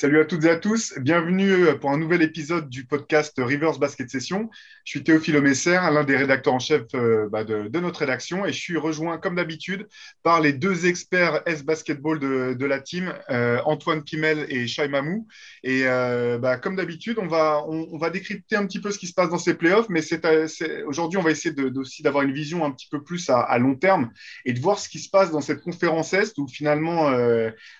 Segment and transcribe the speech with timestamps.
[0.00, 0.94] Salut à toutes et à tous.
[0.98, 4.48] Bienvenue euh, pour un nouvel épisode du podcast Rivers Basket Session.
[4.84, 8.52] Je suis Théophile Omesser, l'un des rédacteurs en chef euh, bah, de, notre rédaction, et
[8.54, 9.86] je suis rejoint, comme d'habitude,
[10.22, 15.28] par les deux experts S-Basketball de, la team, euh, Antoine Pimel et Shai Mamou.
[15.64, 19.12] Et bah, comme d'habitude, on va, on, va décrypter un petit peu ce qui se
[19.12, 20.00] passe dans ces playoffs, mais
[20.86, 24.10] aujourd'hui, on va essayer aussi d'avoir une vision un petit peu plus à, long terme
[24.46, 27.12] et de voir ce qui se passe dans cette conférence Est, où finalement,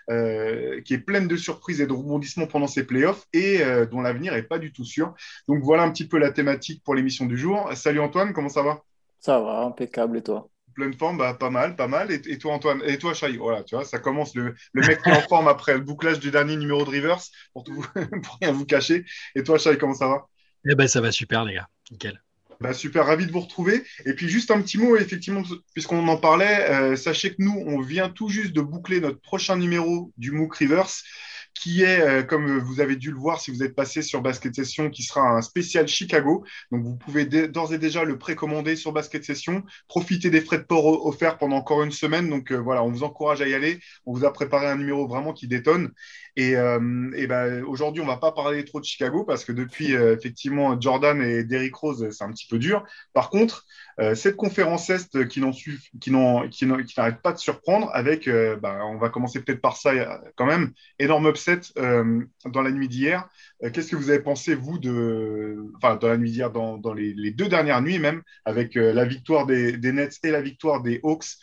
[0.07, 4.33] qui est pleine de surprises et de rebondissement pendant ces playoffs et euh, dont l'avenir
[4.33, 5.15] n'est pas du tout sûr.
[5.49, 7.71] Donc voilà un petit peu la thématique pour l'émission du jour.
[7.75, 8.83] Salut Antoine, comment ça va?
[9.21, 10.49] Ça va, impeccable et toi?
[10.75, 12.11] Pleine forme, bah, pas mal, pas mal.
[12.11, 12.83] Et, toi Antoine?
[12.85, 15.49] Et toi Chai Voilà, tu vois, ça commence le, le mec qui est en forme
[15.49, 17.21] après le bouclage du dernier numéro de Rivers,
[17.53, 17.85] pour, tout,
[18.23, 19.05] pour rien vous cacher.
[19.35, 20.27] Et toi Chai, comment ça va?
[20.69, 22.21] Eh ben ça va super les gars, nickel.
[22.61, 23.83] Bah, super, ravi de vous retrouver.
[24.05, 27.81] Et puis juste un petit mot, effectivement, puisqu'on en parlait, euh, sachez que nous, on
[27.81, 30.91] vient tout juste de boucler notre prochain numéro du MOOC Rivers
[31.55, 34.55] qui est, euh, comme vous avez dû le voir si vous êtes passé sur Basket
[34.55, 36.45] Session, qui sera un spécial Chicago.
[36.71, 39.63] Donc, vous pouvez d'ores et déjà le précommander sur Basket Session.
[39.89, 42.29] Profitez des frais de port offerts pendant encore une semaine.
[42.31, 43.79] Donc, euh, voilà, on vous encourage à y aller.
[44.07, 45.91] On vous a préparé un numéro vraiment qui détonne.
[46.37, 49.93] Et, euh, et ben, aujourd'hui, on va pas parler trop de Chicago parce que depuis,
[49.93, 52.85] effectivement, Jordan et Derrick Rose, c'est un petit peu dur.
[53.13, 53.67] Par contre,
[54.15, 59.77] cette conférence Est qui n'arrête pas de surprendre avec, ben, on va commencer peut-être par
[59.77, 59.93] ça
[60.37, 63.29] quand même, énorme euh, dans la nuit d'hier.
[63.63, 65.57] Euh, qu'est-ce que vous avez pensé, vous, de.
[65.77, 69.47] Enfin, dans la nuit d'hier, dans, les, deux dernières nuits même, avec euh, la victoire
[69.47, 71.37] des, Nets et la victoire des Hawks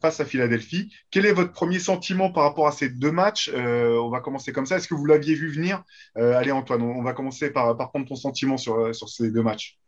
[0.00, 0.90] face à Philadelphie?
[1.10, 3.50] Quel est votre premier sentiment par rapport à ces deux matchs?
[3.54, 4.76] On va commencer comme ça.
[4.76, 5.84] Est-ce que vous l'aviez vu venir?
[6.14, 9.78] Allez, Antoine, on, va commencer par, par prendre ton sentiment sur, sur ces deux matchs.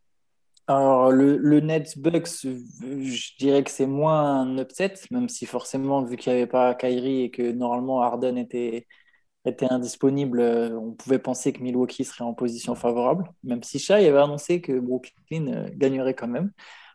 [0.67, 6.15] Alors, le, Nets Bucks, je dirais que c'est moins un upset, même si forcément, vu
[6.15, 8.87] qu'il n'y avait pas Kyrie et que normalement Harden était,
[9.45, 14.07] était indisponible, euh, on pouvait penser que Milwaukee serait en position favorable, même si Shai
[14.07, 16.51] avait annoncé que Brooklyn euh, gagnerait quand même.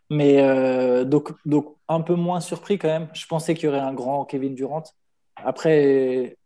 [0.09, 3.09] Mais euh, donc, donc, un peu moins surpris quand même.
[3.13, 4.83] Je pensais qu'il y aurait un grand Kevin Durant.
[5.35, 6.37] Après,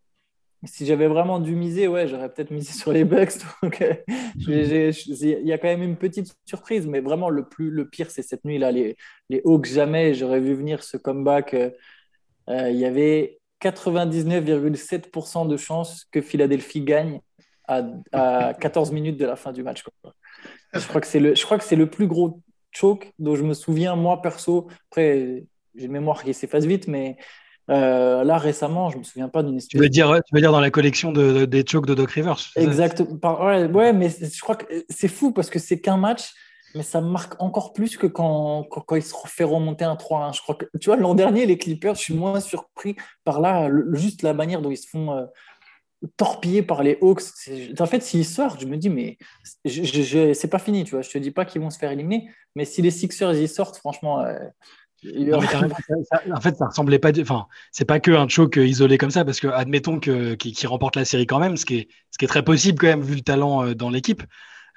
[0.64, 3.32] si j'avais vraiment dû miser, ouais, j'aurais peut-être misé sur les Bucks.
[3.62, 8.22] il y a quand même une petite surprise, mais vraiment le, plus, le pire, c'est
[8.22, 8.70] cette nuit-là.
[8.72, 8.96] Les,
[9.30, 11.56] les Hawks, jamais j'aurais vu venir ce comeback.
[12.48, 17.20] il y avait 99,7% de chances que Philadelphie gagne
[17.66, 17.82] à,
[18.60, 19.82] 14 minutes de la fin du match.
[20.72, 22.40] Je crois que c'est le, je crois que c'est le plus gros
[22.72, 24.68] choke dont je me souviens, moi, perso.
[24.90, 25.44] Après,
[25.74, 27.16] j'ai une mémoire qui s'efface vite, mais
[27.70, 29.80] euh, là, récemment, je ne me souviens pas d'une histoire.
[29.80, 32.38] Tu veux dire, tu veux dire dans la collection de, des chokes de Doc Rivers
[32.56, 33.44] Exactement.
[33.44, 36.32] Ouais, ouais, mais je crois que c'est fou parce que c'est qu'un match
[36.74, 40.34] mais ça me marque encore plus que quand, quand, ils se fait remonter un 3-1.
[40.34, 43.70] Je crois que, tu vois, l'an dernier, les Clippers, je suis moins surpris par là,
[43.92, 45.24] juste la manière dont ils se font euh,
[46.16, 47.22] torpiller par les Hawks.
[47.78, 49.18] En fait, s'ils sortent, je me dis, mais
[49.64, 51.02] je, c'est pas fini, tu vois.
[51.02, 53.76] Je te dis pas qu'ils vont se faire éliminer, mais si les Sixers y sortent,
[53.76, 54.20] franchement.
[54.20, 54.38] Euh,
[55.32, 57.12] en fait, ça ressemblait pas.
[57.20, 60.96] Enfin, c'est pas que un choke isolé comme ça, parce que admettons que qui remporte
[60.96, 63.14] la série quand même, ce qui est ce qui est très possible quand même vu
[63.16, 64.22] le talent euh, dans l'équipe.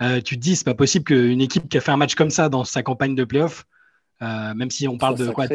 [0.02, 2.30] Euh, tu te dis, c'est pas possible qu'une équipe qui a fait un match comme
[2.30, 3.66] ça dans sa campagne de playoff,
[4.22, 5.46] euh, même si on parle de quoi,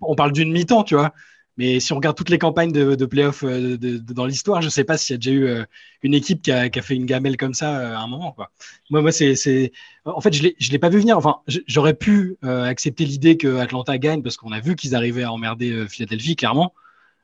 [0.00, 1.12] on parle d'une mi-temps, tu vois.
[1.56, 4.84] Mais si on regarde toutes les campagnes de, de playoff euh, dans l'histoire, je sais
[4.84, 5.66] pas s'il y a déjà eu
[6.02, 8.30] une équipe qui a, fait une gamelle comme ça à un moment.
[8.30, 8.50] Quoi.
[8.90, 9.72] Moi, moi, c'est,
[10.04, 11.18] en fait, je l'ai, je l'ai pas vu venir.
[11.18, 15.32] Enfin, j'aurais pu accepter l'idée que Atlanta gagne parce qu'on a vu qu'ils arrivaient à
[15.32, 16.74] emmerder Philadelphie, clairement.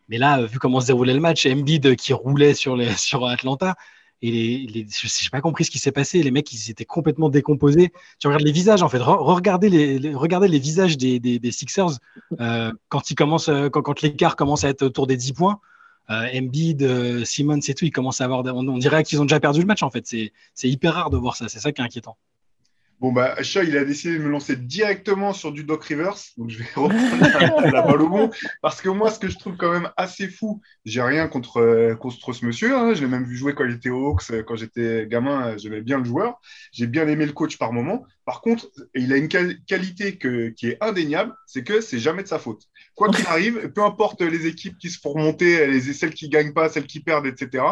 [0.08, 3.76] Mais là, vu comment se déroulait le match, Embiid qui roulait sur les, sur Atlanta,
[4.26, 6.22] et les, je n'ai pas compris ce qui s'est passé.
[6.22, 7.92] Les mecs, ils étaient complètement décomposés.
[8.18, 8.98] Tu regardes les visages, en fait.
[9.02, 11.98] regardez les, visages des, Sixers
[12.40, 12.72] euh, euh,
[13.70, 15.60] quand l'écart commence à être autour des 10 points.
[16.08, 18.42] Euh, Embiid, euh, Simmons et tout, ils commencent à avoir.
[18.46, 20.06] On, on dirait qu'ils ont déjà perdu le match, en fait.
[20.06, 21.48] C'est hyper rare de voir ça.
[21.48, 22.16] C'est ça qui est inquiétant.
[23.00, 26.14] Bon, bah, il a décidé de me lancer directement sur du Doc Rivers.
[26.36, 28.30] Donc, je vais reprendre la, balle au bon.
[28.62, 31.94] Parce que moi, ce que je trouve quand même assez fou, j'ai rien contre, euh,
[31.96, 32.76] contre ce monsieur.
[32.76, 32.94] Hein.
[32.94, 34.30] Je l'ai même vu jouer quand il était au Hawks.
[34.30, 36.40] Euh, quand j'étais gamin, euh, j'aimais bien le joueur.
[36.72, 38.04] J'ai bien aimé le coach par moment.
[38.24, 42.38] Par contre, il a une qualité qui est indéniable, c'est que c'est jamais de sa
[42.38, 42.62] faute.
[42.94, 46.54] Quoi qu'il arrive, peu importe les équipes qui se font remonter, les, celles qui gagnent
[46.54, 47.64] pas, celles qui perdent, etc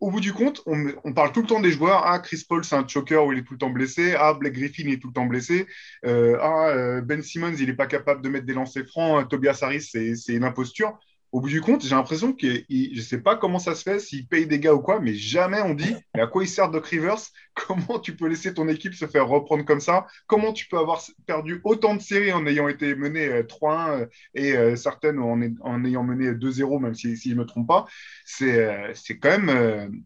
[0.00, 2.02] au bout du compte, on, parle tout le temps des joueurs.
[2.06, 4.14] Ah, Chris Paul, c'est un choker où il est tout le temps blessé.
[4.18, 5.66] Ah, Blake Griffin est tout le temps blessé.
[6.06, 9.28] Euh, ah, euh, Ben Simmons, il n'est pas capable de mettre des lancers francs.
[9.28, 10.98] Tobias Harris, c'est une imposture.
[11.32, 14.00] Au bout du compte, j'ai l'impression que je ne sais pas comment ça se fait,
[14.00, 16.70] s'il paye des gars ou quoi, mais jamais on dit mais à quoi il sert
[16.70, 17.20] Doc Rivers?
[17.54, 20.06] Comment tu peux laisser ton équipe se faire reprendre comme ça?
[20.26, 25.18] Comment tu peux avoir perdu autant de séries en ayant été mené 3-1 et certaines
[25.18, 27.86] en, ayant mené 2-0, même si, je ne me trompe pas?
[28.24, 30.04] C'est quand même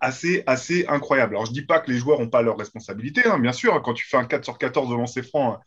[0.00, 1.34] assez, assez incroyable.
[1.34, 3.80] Alors, je ne dis pas que les joueurs n'ont pas leur responsabilité, hein, bien sûr.
[3.82, 5.60] Quand tu fais un 4 sur 14 de lancer franc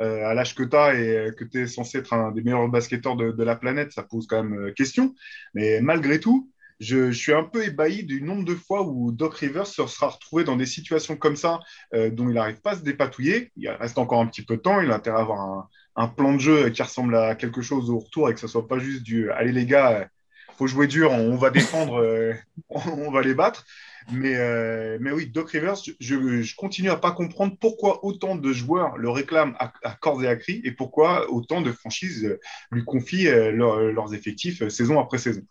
[0.00, 2.68] euh, à l'âge que tu as et que tu es censé être un des meilleurs
[2.68, 5.14] basketteurs de, la planète, ça pose quand même euh, question.
[5.54, 6.50] Mais malgré tout,
[6.80, 10.44] je, suis un peu ébahi du nombre de fois où Doc Rivers se sera retrouvé
[10.44, 11.60] dans des situations comme ça
[11.94, 13.52] euh, dont il n'arrive pas à se dépatouiller.
[13.56, 14.80] Il reste encore un petit peu de temps.
[14.80, 17.98] Il a intérêt à avoir un, plan de jeu qui ressemble à quelque chose au
[17.98, 20.08] retour et que ce soit pas juste du allez les gars,
[20.56, 22.34] faut jouer dur, on va défendre, euh,
[22.68, 23.66] on va les battre.
[24.12, 28.96] Mais, euh, mais oui, Doc Rivers, je, continue à pas comprendre pourquoi autant de joueurs
[28.96, 32.40] le réclament à, corps et à cri et pourquoi autant de franchises euh,
[32.70, 35.42] lui confient leurs effectifs saison après saison.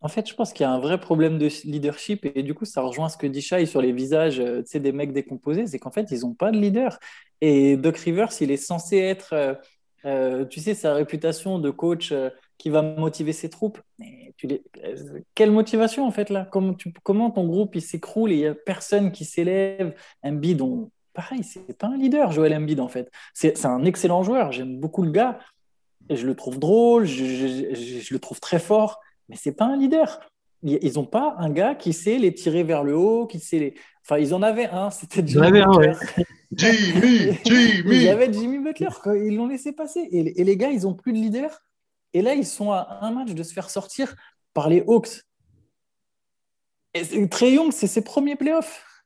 [0.00, 2.64] En fait, je pense qu'il y a un vrai problème de leadership et du coup,
[2.64, 6.10] ça rejoint ce que dit Shai sur les visages des mecs décomposés, c'est qu'en fait,
[6.10, 6.98] ils n'ont pas de leader.
[7.40, 9.58] Et Doc Rivers, il est censé être,
[10.50, 12.12] tu sais, sa réputation de coach
[12.58, 13.80] qui va motiver ses troupes.
[13.98, 14.62] Mais tu les...
[15.34, 16.48] Quelle motivation en fait là?
[16.50, 16.92] Comment, tu...
[17.02, 19.94] Comment ton groupe il s'écroule et il n'y a personne qui s'élève?
[20.22, 20.90] Embiid, on...
[21.12, 23.10] pareil, c'est pas un leader, Joel Embiid en fait.
[23.34, 25.38] C'est un excellent joueur, j'aime beaucoup le gars,
[26.08, 29.76] et je le trouve drôle, je, je, le trouve très fort, mais c'est pas un
[29.76, 30.20] leader.
[30.62, 33.74] Ils n'ont pas un gars qui sait les tirer vers le haut, qui sait les.
[34.04, 35.92] Enfin, ils en avaient un, c'était Jimmy Butler.
[36.52, 37.96] Jimmy, Jimmy.
[37.96, 38.88] Ils avaient Jimmy Butler,
[39.26, 40.00] ils l'ont laissé passer.
[40.10, 41.60] Et, et les gars, ils n'ont plus de leader.
[42.16, 44.16] Et là, ils sont à un match de se faire sortir
[44.54, 45.20] par les Hawks.
[46.94, 49.04] Et Trey Young, c'est ses premiers playoffs.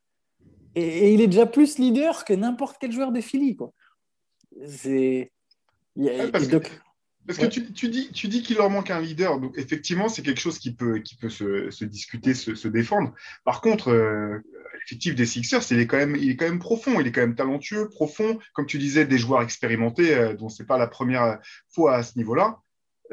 [0.77, 3.57] Et, il est déjà plus leader que n'importe quel joueur de Philly.
[3.57, 3.73] Quoi.
[4.65, 5.33] C'est...
[6.31, 9.41] parce, que, tu, dis, tu dis qu'il leur manque un leader.
[9.41, 13.13] Donc, effectivement, c'est quelque chose qui peut, qui peut se, discuter, se, défendre.
[13.45, 14.39] Par contre, euh,
[14.75, 17.01] l'effectif des Sixers, il est, quand même, il est quand même profond.
[17.01, 18.39] Il est quand même talentueux, profond.
[18.53, 22.05] Comme tu disais, des joueurs expérimentés, euh, dont ce n'est pas la première fois à
[22.05, 22.61] ce niveau-là.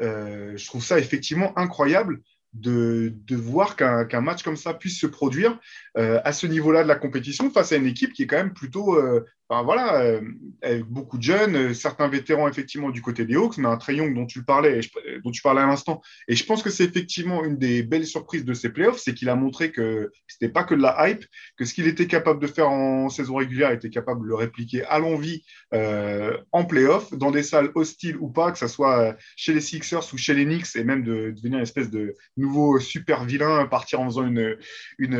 [0.00, 2.20] Euh, je trouve ça effectivement incroyable
[2.54, 5.58] de, de voir qu'un match comme ça puisse se produire
[5.96, 8.54] euh, à ce niveau-là de la compétition face à une équipe qui est quand même
[8.54, 10.20] plutôt euh, voilà, euh,
[10.62, 13.96] avec beaucoup de jeunes, euh, certains vétérans effectivement du côté des Hawks, mais un Trey
[13.96, 14.80] Young dont tu parlais,
[15.24, 16.02] dont tu parlais à l'instant.
[16.28, 19.30] Et je pense que c'est effectivement une des belles surprises de ces playoffs, c'est qu'il
[19.30, 21.24] a montré que c'était pas que de la hype,
[21.56, 24.84] que ce qu'il était capable de faire en saison régulière, était capable de le répliquer
[24.84, 29.60] à l'envie en playoffs, dans des salles hostiles ou pas, que ce soit chez les
[29.60, 33.66] Sixers ou chez les Knicks, et même de, devenir une espèce de nouveau super vilain,
[33.66, 34.56] partir en faisant une,
[34.98, 35.16] une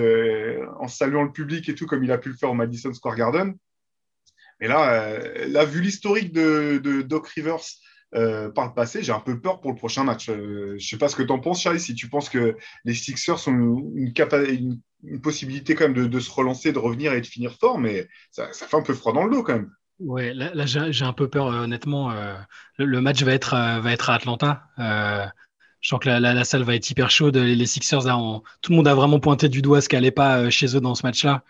[0.78, 3.16] en saluant le public et tout, comme il a pu le faire au Madison Square
[3.16, 3.54] Garden.
[4.60, 7.60] Et là, euh, là vu l'historique de, Doc Rivers
[8.14, 10.28] euh, par le passé, j'ai un peu peur pour le prochain match.
[10.28, 12.94] Euh, je sais pas ce que tu en penses, Charlie, si tu penses que les
[12.94, 14.80] Sixers ont une,
[15.22, 18.76] possibilité quand même de, se relancer, de revenir et de finir fort, mais ça, fait
[18.76, 19.70] un peu froid dans le dos quand même.
[20.00, 22.12] Ouais, là, j'ai un peu peur, honnêtement.
[22.78, 24.64] Le, match va être, va être à Atlanta.
[25.80, 27.36] Je sens que la, salle va être hyper chaude.
[27.36, 28.04] Les, Sixers,
[28.62, 30.94] tout le monde a vraiment pointé du doigt ce qui n'allait pas chez eux dans
[30.94, 31.44] ce match-là.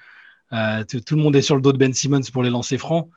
[0.52, 3.08] Euh, tout le monde est sur le dos de Ben Simmons pour les lancer francs.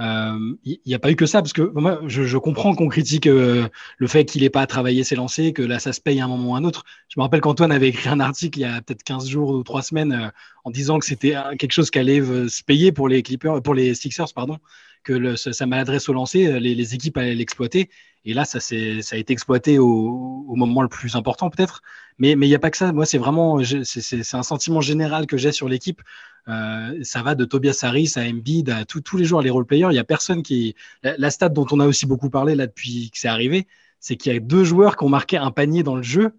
[0.00, 0.56] Il euh,
[0.86, 3.68] n'y a pas eu que ça, parce que moi, je, comprends qu'on critique euh,
[3.98, 6.24] le fait qu'il n'ait pas à travailler ses lancers, que là, ça se paye à
[6.24, 6.84] un moment ou à un autre.
[7.08, 9.62] Je me rappelle qu'Antoine avait écrit un article il y a peut-être 15 jours ou
[9.62, 10.32] 3 semaines
[10.64, 13.94] en disant que c'était quelque chose qui allait se payer pour les Clippers, pour les
[13.94, 14.58] Sixers, pardon,
[15.04, 17.90] que le, sa maladresse au lancer, les, les équipes allaient l'exploiter.
[18.24, 21.82] Et là, ça, ça a été exploité au, au moment le plus important, peut-être.
[22.18, 22.92] Mais il n'y a pas que ça.
[22.92, 26.00] Moi, c'est vraiment, c'est un sentiment général que j'ai sur l'équipe.
[26.48, 29.88] Euh, ça va de Tobias Harris à Embiid à tous les joueurs, les role-players.
[29.90, 30.74] Il n'y a personne qui.
[31.02, 33.66] La, la, stat dont on a aussi beaucoup parlé là depuis que c'est arrivé,
[34.00, 36.32] c'est qu'il y a deux joueurs qui ont marqué un panier dans le jeu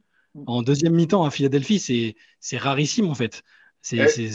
[0.47, 1.79] en deuxième mi-temps à Philadelphie.
[2.39, 3.43] C'est rarissime, en fait.
[3.81, 4.31] C'est.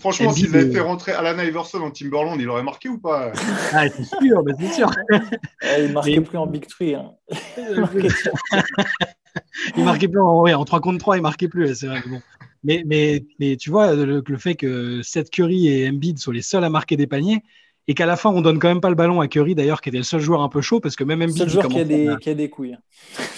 [0.00, 3.32] Franchement, s'ils avaient fait rentrer Alan Iverson en Timberland, il aurait marqué ou pas?
[3.72, 4.90] Ah, c'est sûr, c'est sûr.
[5.78, 6.94] il ne marquait plus en Big Tree.
[6.94, 7.12] Hein.
[9.76, 12.02] il marquait plus en, ouais, en 3 contre 3, il marquait plus, c'est vrai.
[12.06, 12.20] Bon.
[12.64, 16.64] Mais, mais, mais, tu vois, le, fait que Seth Curry et Embiid soient les seuls
[16.64, 17.42] à marquer des paniers
[17.86, 19.90] et qu'à la fin, on donne quand même pas le ballon à Curry, d'ailleurs, qui
[19.90, 21.38] était le seul joueur un peu chaud, parce que même Embiid.
[21.38, 22.76] Le seul joueur qui a, des, qui a des couilles.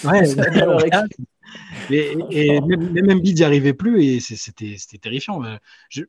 [0.03, 0.09] Hein.
[0.09, 0.23] Ouais,
[1.89, 5.43] et, même, même Embiid n'y arrivait plus et c'était terrifiant.
[5.43, 5.57] Euh,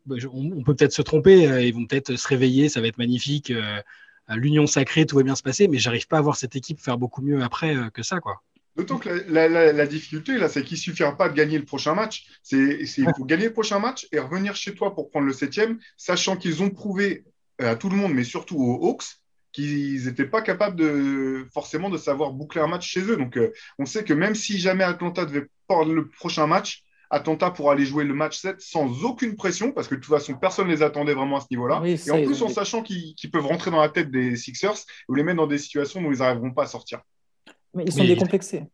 [0.07, 2.99] bah, on, peut peut-être se tromper, euh, ils vont peut-être se réveiller, ça va être
[2.99, 3.51] magnifique.
[3.51, 3.81] Euh,
[4.31, 6.99] l'union sacrée, tout va bien se passer, mais j'arrive pas à voir cette équipe faire
[6.99, 8.43] beaucoup mieux après que ça, quoi.
[8.77, 12.27] D'autant que la, difficulté, là, c'est qu'il ne suffira pas de gagner le prochain match.
[12.43, 15.81] C'est, il faut gagner le prochain match et revenir chez toi pour prendre le septième,
[15.97, 17.25] sachant qu'ils ont prouvé
[17.59, 19.05] à tout le monde, mais surtout aux Hawks,
[19.59, 23.17] qu'ils n'étaient pas capables de forcément de savoir boucler un match chez eux.
[23.17, 27.51] Donc, euh, on sait que même si jamais Atlanta devait prendre le prochain match, Atlanta
[27.51, 30.69] pourra aller jouer le match 7 sans aucune pression, parce que de toute façon, personne
[30.69, 31.83] ne les attendait vraiment à ce niveau-là.
[31.85, 34.77] et en plus, en sachant qu'ils peuvent rentrer dans la tête des Sixers
[35.09, 37.01] ou les mettre dans des situations où ils n'arriveront pas à sortir.
[37.75, 38.65] Mais ils sont décomplexés.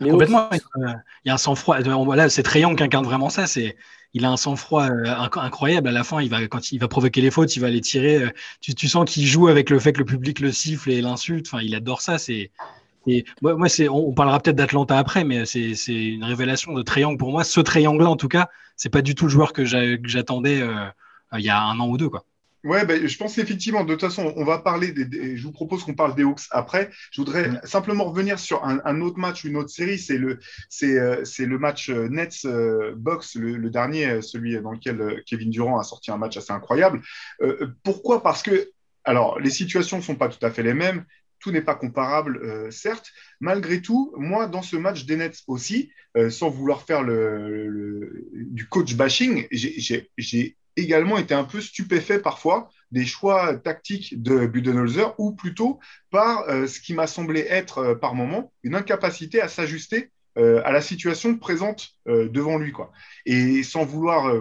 [0.00, 0.48] Complètement.
[0.76, 1.80] Il y a un sang-froid.
[1.80, 3.46] Voilà, c'est Trayon qui incarne vraiment ça.
[3.46, 3.76] C'est,
[4.14, 5.88] il a un sang-froid euh, incroyable.
[5.88, 8.24] À la fin, il va, quand il va provoquer les fautes, il va les tirer.
[8.24, 11.46] Euh, tu, sens qu'il joue avec le fait que le public le siffle et l'insulte.
[11.46, 12.18] Enfin, il adore ça.
[12.18, 12.50] C'est,
[13.42, 17.44] on, parlera peut-être d'Atlanta après, mais c'est, une révélation de triangle pour moi.
[17.44, 20.86] Ce triangle-là, en tout cas, c'est pas du tout le joueur que, j'attendais euh,
[21.34, 22.10] il y a un an ou deux.
[22.64, 25.84] Ouais, ben, je pense effectivement, de toute façon, on va parler des, je vous propose
[25.84, 26.90] qu'on parle des Hawks après.
[27.12, 27.60] Je voudrais mm.
[27.64, 29.98] simplement revenir sur un, autre match, une autre série.
[29.98, 30.38] C'est le,
[30.68, 35.50] c'est, euh, c'est le match euh, Nets euh, Box, le, dernier, celui dans lequel Kevin
[35.50, 37.00] Durant a sorti un match assez incroyable.
[37.84, 38.22] pourquoi?
[38.22, 38.70] Parce que,
[39.04, 41.04] alors, les situations ne sont pas tout à fait les mêmes.
[41.38, 43.12] Tout n'est pas comparable, certes.
[43.40, 45.92] Malgré tout, moi, dans ce match des Nets aussi,
[46.30, 53.04] sans vouloir faire le, du coach bashing, j'ai également été un peu stupéfait parfois des
[53.04, 55.78] choix tactiques de Budenholzer ou plutôt
[56.10, 60.62] par euh, ce qui m'a semblé être euh, par moment une incapacité à s'ajuster euh,
[60.64, 62.72] à la situation présente devant lui.
[62.72, 62.90] Quoi.
[63.26, 64.34] Et sans vouloir,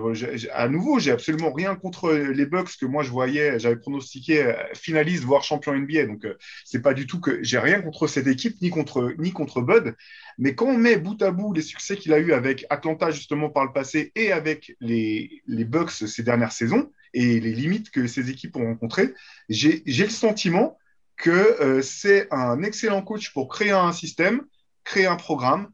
[0.54, 5.26] à nouveau, j'ai absolument rien contre les Bucks que moi je voyais, j'avais pronostiqué finaliste,
[5.26, 6.06] voire champion NBA.
[6.06, 6.26] Donc,
[6.64, 9.96] c'est pas du tout que j'ai rien contre cette équipe, ni contre, ni contre Bud.
[10.38, 13.50] Mais quand on met bout à bout les succès qu'il a eu avec Atlanta justement
[13.50, 18.08] par le passé et avec les, les Bucks ces dernières saisons et les limites que
[18.08, 19.14] ces équipes ont rencontrées,
[19.50, 20.78] j'ai le sentiment
[21.16, 24.44] que euh, c'est un excellent coach pour créer un système,
[24.88, 25.70] créer un programme,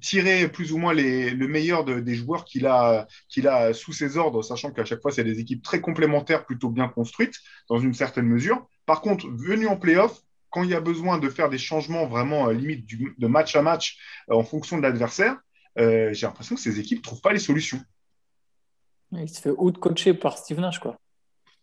[0.00, 4.16] tirer plus ou moins les, le meilleur des joueurs qu'il a, qu'il a sous ses
[4.16, 7.34] ordres, sachant qu'à chaque fois, c'est des équipes très complémentaires, plutôt bien construites,
[7.68, 8.66] dans une certaine mesure.
[8.86, 10.18] Par contre, venu en playoff,
[10.48, 12.86] quand il y a besoin de faire des changements vraiment euh, limite
[13.18, 13.98] de match à match
[14.30, 15.36] euh, en fonction de l'adversaire,
[15.78, 17.80] euh, j'ai l'impression que ces équipes ne trouvent pas les solutions.
[19.12, 20.78] Il se fait out-coacher par Steve Nash.
[20.78, 20.96] Quoi.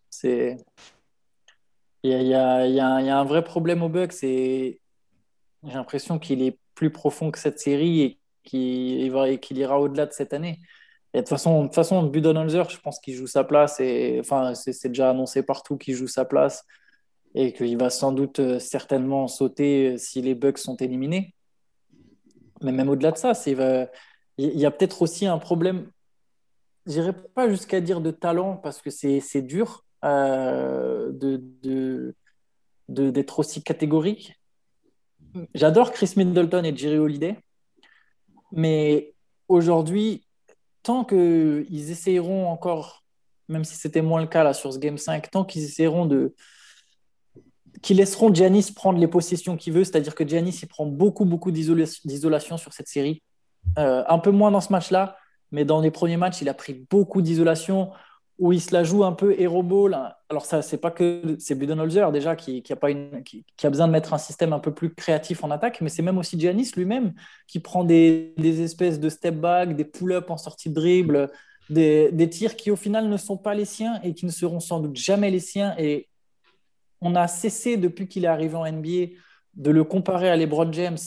[0.09, 0.57] C'est...
[2.03, 4.81] Il, y a, il, y a, un vrai problème au Bucks et
[5.63, 10.13] j'ai l'impression qu'il est plus profond que cette série et qu'il, qu'il ira au-delà de
[10.13, 10.59] cette année.
[11.13, 14.55] Et de toute façon, de façon Budenholzer, je pense qu'il joue sa place et enfin,
[14.55, 16.65] c'est, déjà annoncé partout qu'il joue sa place
[17.35, 21.33] et qu'il va sans doute euh, certainement sauter euh, si les Bucks sont éliminés.
[22.61, 25.89] Mais même au-delà de ça, il y a peut-être aussi un problème,
[26.85, 31.11] je n'irai pas jusqu'à dire de talent parce que c'est dur euh,
[32.87, 34.40] d'être aussi catégorique.
[35.53, 37.37] J'adore Chris Middleton et Jerry Holiday,
[38.51, 39.13] mais
[39.47, 40.25] aujourd'hui,
[40.83, 43.03] tant qu'ils essayeront encore,
[43.47, 46.35] même si c'était moins le cas là sur ce Game 5, tant qu'ils essayeront de,
[47.81, 51.51] qui laisseront Giannis prendre les possessions qu'il veut, c'est-à-dire que Giannis il prend beaucoup beaucoup
[51.51, 53.21] d'isolation sur cette série.
[53.77, 55.17] Euh, un peu moins dans ce match-là,
[55.51, 57.91] mais dans les premiers matchs, il a pris beaucoup d'isolation
[58.41, 59.95] où il se la joue un peu hero ball.
[60.27, 63.85] Alors ça, c'est pas que c'est Budenholzer déjà qui, a pas une, qui, a besoin
[63.85, 66.71] de mettre un système un peu plus créatif en attaque, mais c'est même aussi Giannis
[66.75, 67.13] lui-même
[67.47, 71.29] qui prend des, espèces de step back, des pull-up en sortie de dribble,
[71.69, 74.59] des, des, tirs qui au final ne sont pas les siens et qui ne seront
[74.59, 75.75] sans doute jamais les siens.
[75.77, 76.09] Et
[76.99, 79.17] on a cessé depuis qu'il est arrivé en NBA
[79.53, 80.97] de le comparer à LeBron James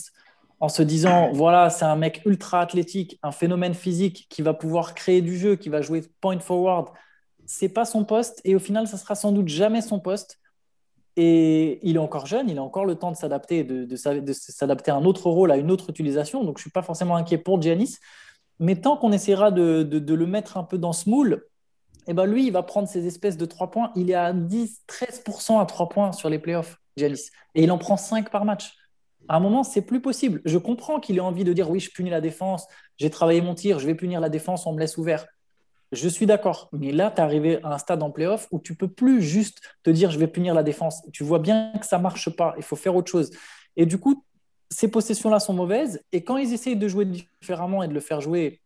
[0.61, 4.95] en se disant voilà, c'est un mec ultra athlétique, un phénomène physique qui va pouvoir
[4.95, 6.91] créer du jeu, qui va jouer point forward.
[7.47, 10.39] C'est pas son poste et au final, ça sera sans doute jamais son poste.
[11.17, 14.97] Et il est encore jeune, il a encore le temps de s'adapter, de, s'adapter à
[14.97, 16.43] un autre rôle, à une autre utilisation.
[16.43, 17.99] Donc, je suis pas forcément inquiet pour Giannis.
[18.59, 21.45] Mais tant qu'on essaiera de, le mettre un peu dans ce moule,
[22.07, 23.93] eh ben lui, il va prendre ses espèces de 3 points.
[23.97, 27.31] Il est à 10-13% à 3 points sur les playoffs, Jalis.
[27.55, 28.75] Et il en prend 5 par match.
[29.29, 30.43] À un moment, c'est plus possible.
[30.45, 32.67] Je comprends qu'il ait envie de dire oui, je punis la défense,
[32.99, 35.27] j'ai travaillé mon tir, je vais punir la défense, on me laisse ouvert.
[35.95, 36.69] Je suis d'accord.
[36.73, 39.63] Mais là, tu es arrivé à un stade en playoff où tu peux plus juste
[39.83, 41.03] te dire je vais punir la défense.
[41.13, 42.55] Tu vois bien que ça marche pas.
[42.57, 43.31] Il faut faire autre chose.
[43.77, 44.25] Et du coup,
[44.71, 46.03] ces possessions-là sont mauvaises.
[46.13, 48.61] Et quand ils essayent de jouer différemment et de le faire jouer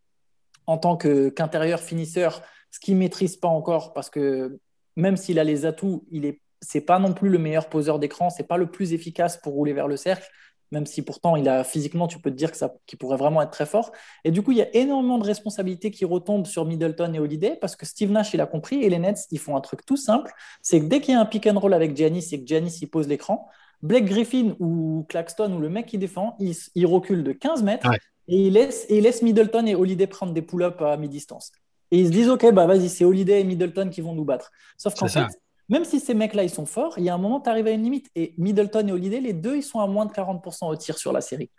[0.66, 4.58] en tant qu'intérieur finisseur, ce qu'il ne maîtrise pas encore, parce que
[4.96, 6.40] même s'il a les atouts, il est
[6.86, 9.88] pas non plus le meilleur poseur d'écran, c'est pas le plus efficace pour rouler vers
[9.88, 10.28] le cercle,
[10.70, 13.42] même si pourtant il a physiquement, tu peux te dire que ça, qu'il pourrait vraiment
[13.42, 13.92] être très fort.
[14.24, 17.56] Et du coup, il y a énormément de responsabilités qui retombent sur Middleton et Holiday
[17.60, 19.96] parce que Steve Nash il a compris et les Nets ils font un truc tout
[19.96, 20.32] simple,
[20.62, 22.78] c'est que dès qu'il y a un pick and roll avec Giannis et que Giannis
[22.80, 23.48] il pose l'écran,
[23.82, 27.88] Blake Griffin ou Claxton ou le mec qui défend, il, recule de 15 mètres
[28.26, 31.52] et il laisse, et il laisse Middleton et Holiday prendre des pull-ups à mi-distance.
[31.90, 34.50] Et ils se disent, OK, bah vas-y, c'est Holiday et Middleton qui vont nous battre.
[34.76, 35.26] Sauf qu'en fait,
[35.68, 37.70] même si ces mecs-là, ils sont forts, il y a un moment, tu arrives à
[37.70, 38.08] une limite.
[38.14, 41.12] Et Middleton et Holiday, les deux, ils sont à moins de 40% au tir sur
[41.12, 41.50] la série.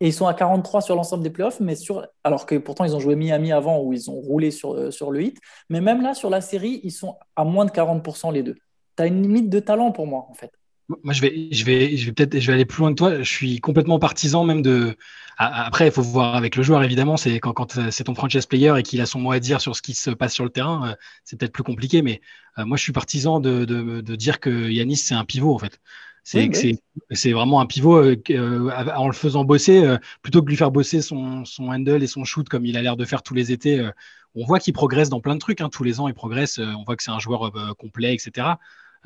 [0.00, 2.06] Et ils sont à 43 sur l'ensemble des playoffs, mais sur...
[2.22, 5.10] alors que pourtant ils ont joué Miami avant où ils ont roulé sur, euh, sur
[5.10, 5.38] le hit.
[5.70, 8.56] Mais même là, sur la série, ils sont à moins de 40% les deux.
[8.96, 10.50] Tu as une limite de talent pour moi, en fait.
[10.88, 13.18] Moi, je vais, je vais, je vais peut-être, je vais aller plus loin que toi.
[13.18, 14.96] Je suis complètement partisan même de.
[15.36, 17.16] Après, il faut voir avec le joueur évidemment.
[17.16, 19.74] C'est quand, quand c'est ton franchise player et qu'il a son mot à dire sur
[19.76, 22.02] ce qui se passe sur le terrain, euh, c'est peut-être plus compliqué.
[22.02, 22.20] Mais
[22.58, 25.58] euh, moi, je suis partisan de, de, de dire que Yanis c'est un pivot en
[25.58, 25.80] fait.
[26.24, 31.00] C'est vraiment un pivot euh, en le faisant bosser plutôt que de lui faire bosser
[31.02, 33.88] son, son handle et son shoot comme il a l'air de faire tous les étés.
[34.34, 35.60] on voit qu'il progresse dans plein de trucs.
[35.60, 35.68] Hein.
[35.68, 36.58] Tous les ans, il progresse.
[36.58, 38.56] on voit que c'est un joueur complet, etc.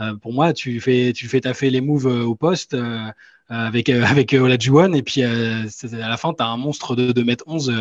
[0.00, 3.10] Euh, pour moi, tu fais, tu fais taffer les moves euh, au poste euh,
[3.48, 7.36] avec, avec Olajuwon et puis à la fin, tu as un monstre de 2 m
[7.46, 7.72] 11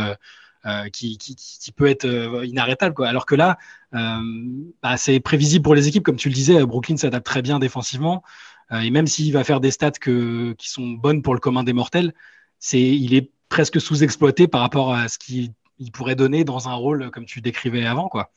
[0.91, 2.93] qui, qui, qui, peut être inarrêtable.
[2.93, 3.07] Quoi.
[3.07, 3.57] Alors que là,
[3.91, 6.03] bah, c'est prévisible pour les équipes.
[6.03, 8.23] Comme tu le disais, Brooklyn s'adapte très bien défensivement.
[8.71, 11.73] et même s'il va faire des stats que, qui sont bonnes pour le commun des
[11.73, 12.13] mortels,
[12.59, 15.53] c'est, il est presque sous-exploité par rapport à ce qu'il
[15.93, 18.09] pourrait donner dans un rôle comme tu décrivais avant.
[18.09, 18.31] Quoi.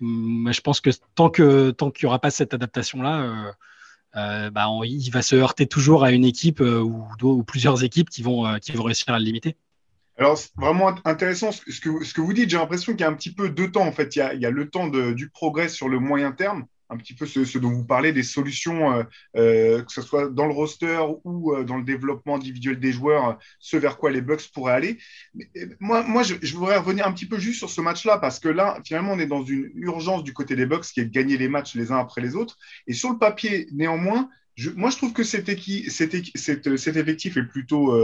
[0.00, 3.52] Mais je pense que tant qu'il n'y aura pas cette adaptation-là, euh,
[4.16, 8.22] euh, bah, il va se heurter toujours à une équipe euh, ou, plusieurs équipes qui
[8.22, 9.56] vont, réussir à le limiter.
[10.16, 12.50] Alors, c'est vraiment intéressant ce que, vous dites.
[12.50, 13.86] J'ai l'impression qu'il y a un petit peu deux temps.
[13.86, 17.14] En fait, il y a, le temps du progrès sur le moyen terme un petit
[17.14, 19.02] peu ce, dont vous parlez, des solutions, euh,
[19.36, 23.38] euh, que ce soit dans le roster ou euh, dans le développement individuel des joueurs,
[23.60, 24.98] ce vers quoi les Bucks pourraient aller.
[25.78, 28.78] moi, moi je, voudrais revenir un petit peu juste sur ce match-là, parce que là,
[28.84, 31.48] finalement, on est dans une urgence du côté des Bucks qui est de gagner les
[31.48, 32.56] matchs les uns après les autres.
[32.86, 34.28] Et sur le papier, néanmoins,
[34.76, 37.96] moi, je trouve que cet, effectif est plutôt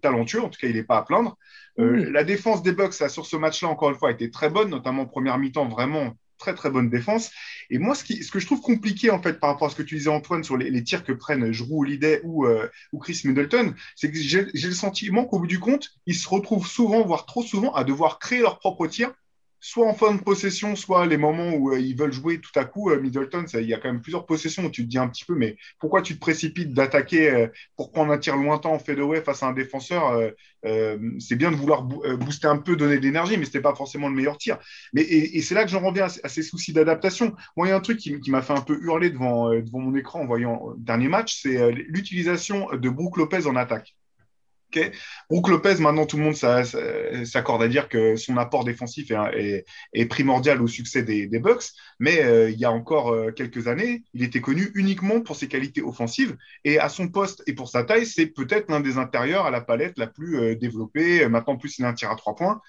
[0.00, 0.42] talentueux.
[0.42, 1.36] En tout cas, il n'est pas à plaindre.
[1.76, 5.02] La défense des Bucks sur ce match-là, encore une fois, a été très bonne, notamment
[5.02, 7.30] en première mi-temps, vraiment très très bonne défense.
[7.70, 9.96] Et moi, ce, que je trouve compliqué en fait par rapport à ce que tu
[9.96, 14.10] disais Antoine sur les, tirs que prennent Jrou Holiday ou, euh, ou Chris Middleton, c'est
[14.10, 17.74] que j'ai le sentiment qu'au bout du compte, ils se retrouvent souvent, voire trop souvent,
[17.74, 19.12] à devoir créer leurs propres tirs
[19.60, 22.64] soit en fin de possession, soit les moments où euh, ils veulent jouer tout à
[22.64, 22.90] coup.
[22.90, 25.24] Euh, Middleton, il y a quand même plusieurs possessions où tu te dis un petit
[25.24, 27.46] peu, mais pourquoi tu te précipites d'attaquer euh,
[27.76, 30.32] pour prendre un tir lointain en fadeaway face à un défenseur
[31.18, 34.08] C'est bien de vouloir booster un peu, donner de l'énergie, mais ce n'était pas forcément
[34.08, 34.58] le meilleur tir.
[34.96, 37.34] Et, c'est là que j'en reviens à, ces soucis d'adaptation.
[37.56, 39.94] Moi, il y a un truc qui, m'a fait un peu hurler devant, devant mon
[39.96, 43.97] écran en voyant le dernier match, c'est l'utilisation de Brook Lopez en attaque.
[44.70, 44.92] Okay.
[45.30, 46.34] Brook Lopez, maintenant tout le monde
[47.24, 52.50] s'accorde à dire que son apport défensif est, primordial au succès des, Bucks, mais euh,
[52.50, 56.36] il y a encore euh, quelques années, il était connu uniquement pour ses qualités offensives
[56.64, 59.62] et à son poste et pour sa taille, c'est peut-être l'un des intérieurs à la
[59.62, 61.26] palette la plus euh, développée.
[61.28, 62.60] Maintenant, plus il a un tir à trois points,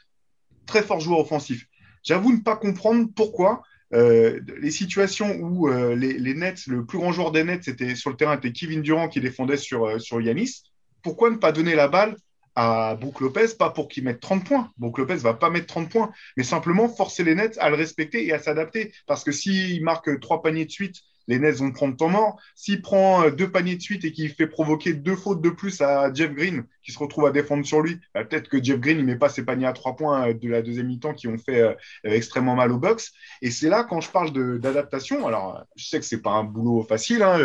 [0.66, 1.66] très fort joueur offensif.
[2.04, 7.44] J'avoue ne pas comprendre pourquoi les situations où les, Nets, le plus grand joueur des
[7.44, 10.69] Nets, c'était sur le terrain, était Kevin Durant qui défendait sur, sur Yanis
[11.02, 12.16] pourquoi ne pas donner la balle
[12.56, 14.72] à Brook Lopez, pas pour qu'il mette 30 points.
[14.78, 18.26] Brook Lopez va pas mettre 30 points, mais simplement forcer les Nets à le respecter
[18.26, 18.92] et à s'adapter.
[19.08, 20.98] Parce que s'il marque trois paniers de suite,
[21.30, 22.42] les Nets vont prendre temps mort.
[22.56, 25.80] S'il prend euh, deux paniers de suite et qu'il fait provoquer deux fautes de plus
[25.80, 28.98] à Jeff Green, qui se retrouve à défendre sur lui, bah, peut-être que Jeff Green
[28.98, 31.38] ne met pas ses paniers à trois points euh, de la deuxième mi-temps qui ont
[31.38, 33.04] fait euh, extrêmement mal aux Bucks.
[33.44, 36.84] Et c'est là, quand je parle d'adaptation, alors je sais que c'est pas un boulot
[36.84, 37.38] facile, hein,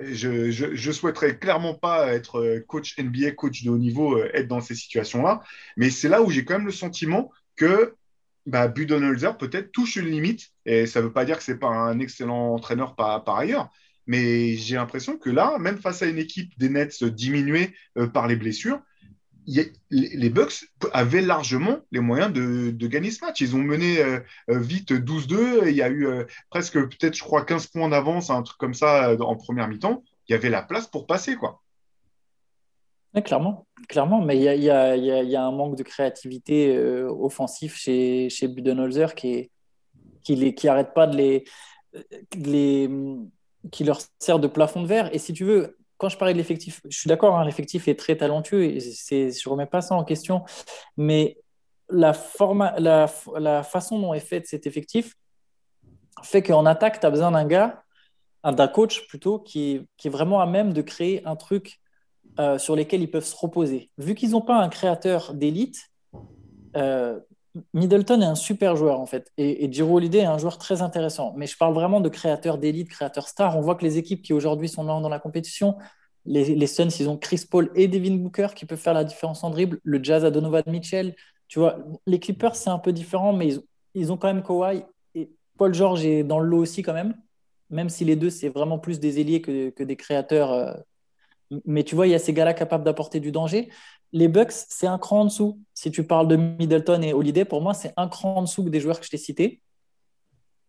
[0.00, 4.60] je, je, souhaiterais clairement pas être coach NBA, coach de haut niveau, euh, être dans
[4.60, 5.42] ces situations-là.
[5.76, 7.94] Mais c'est là où j'ai quand même le sentiment que
[8.46, 10.50] bah, Budenholzer peut-être touche une limite.
[10.64, 13.70] Et ça ne veut pas dire que c'est pas un excellent entraîneur par, par ailleurs.
[14.06, 18.28] Mais j'ai l'impression que là, même face à une équipe des Nets diminuée euh, par
[18.28, 18.80] les blessures,
[19.46, 23.40] les Bucks avaient largement les moyens de, gagner ce match.
[23.40, 25.68] Ils ont mené euh, euh, vite 12-2.
[25.68, 28.74] Il y a eu euh, presque, peut-être, je crois, 15 points d'avance, un truc comme
[28.74, 30.02] ça, en première mi-temps.
[30.28, 31.62] Il y avait la place pour passer, quoi.
[33.24, 36.76] clairement, clairement, mais il y a, un manque de créativité
[37.08, 39.50] offensif chez, chez Budenholzer qui,
[40.24, 41.44] qui, qui arrête pas de les,
[43.70, 45.14] qui leur sert de plafond de verre.
[45.14, 47.98] Et si tu veux, quand je parlais de l'effectif, je suis d'accord, hein, l'effectif est
[47.98, 50.44] très talentueux je ne remets pas ça en question,
[50.96, 51.38] mais
[51.88, 52.12] la,
[52.78, 55.14] la, façon dont est fait cet effectif
[56.22, 57.82] fait qu'en attaque, tu as besoin d'un gars,
[58.44, 61.80] d'un coach plutôt, qui, est vraiment à même de créer un truc
[62.38, 63.90] euh, sur lequel ils peuvent se reposer.
[63.98, 65.90] Vu qu'ils n'ont pas un créateur d'élite,
[66.76, 67.18] euh,
[67.74, 70.82] Middleton est un super joueur en fait, et, et Giro Holiday est un joueur très
[70.82, 71.34] intéressant.
[71.36, 73.56] Mais je parle vraiment de créateurs d'élite, créateurs stars.
[73.56, 75.76] On voit que les équipes qui aujourd'hui sont dans, dans la compétition,
[76.26, 79.50] les, Suns, ils ont Chris Paul et Devin Booker qui peuvent faire la différence en
[79.50, 79.80] dribble.
[79.84, 81.14] Le Jazz à Donovan Mitchell.
[81.48, 83.48] Tu vois, les Clippers, c'est un peu différent, mais
[83.94, 84.82] ils, ont quand même Kawhi
[85.14, 87.14] et Paul George est dans le lot aussi quand même.
[87.70, 90.52] même si les deux, c'est vraiment plus des ailiers que, que des créateurs.
[90.52, 90.74] Euh,
[91.64, 93.70] mais tu vois, il y a ces gars-là capables d'apporter du danger.
[94.12, 95.60] Les Bucks, c'est un cran en dessous.
[95.74, 98.80] Si tu parles de Middleton et Holiday, pour moi, c'est un cran en dessous des
[98.80, 99.60] joueurs que je t'ai cités,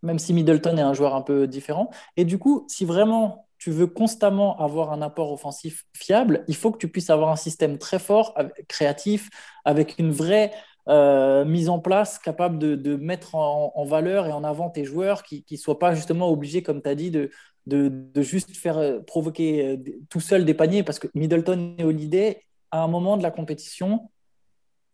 [0.01, 1.89] même si Middleton est un joueur un peu différent.
[2.15, 6.71] Et du coup, si vraiment tu veux constamment avoir un apport offensif fiable, il faut
[6.71, 8.35] que tu puisses avoir un système très fort,
[8.67, 9.29] créatif,
[9.65, 10.51] avec une vraie
[10.89, 15.43] euh, mise en place, capable de, mettre en, valeur et en avant tes joueurs, qui
[15.49, 17.29] ne soient pas justement obligés, comme tu as dit, de,
[17.65, 19.77] de, juste faire euh, provoquer euh,
[20.09, 22.43] tout seul des paniers, parce que Middleton et Holiday,
[22.85, 24.11] moment de la compétition,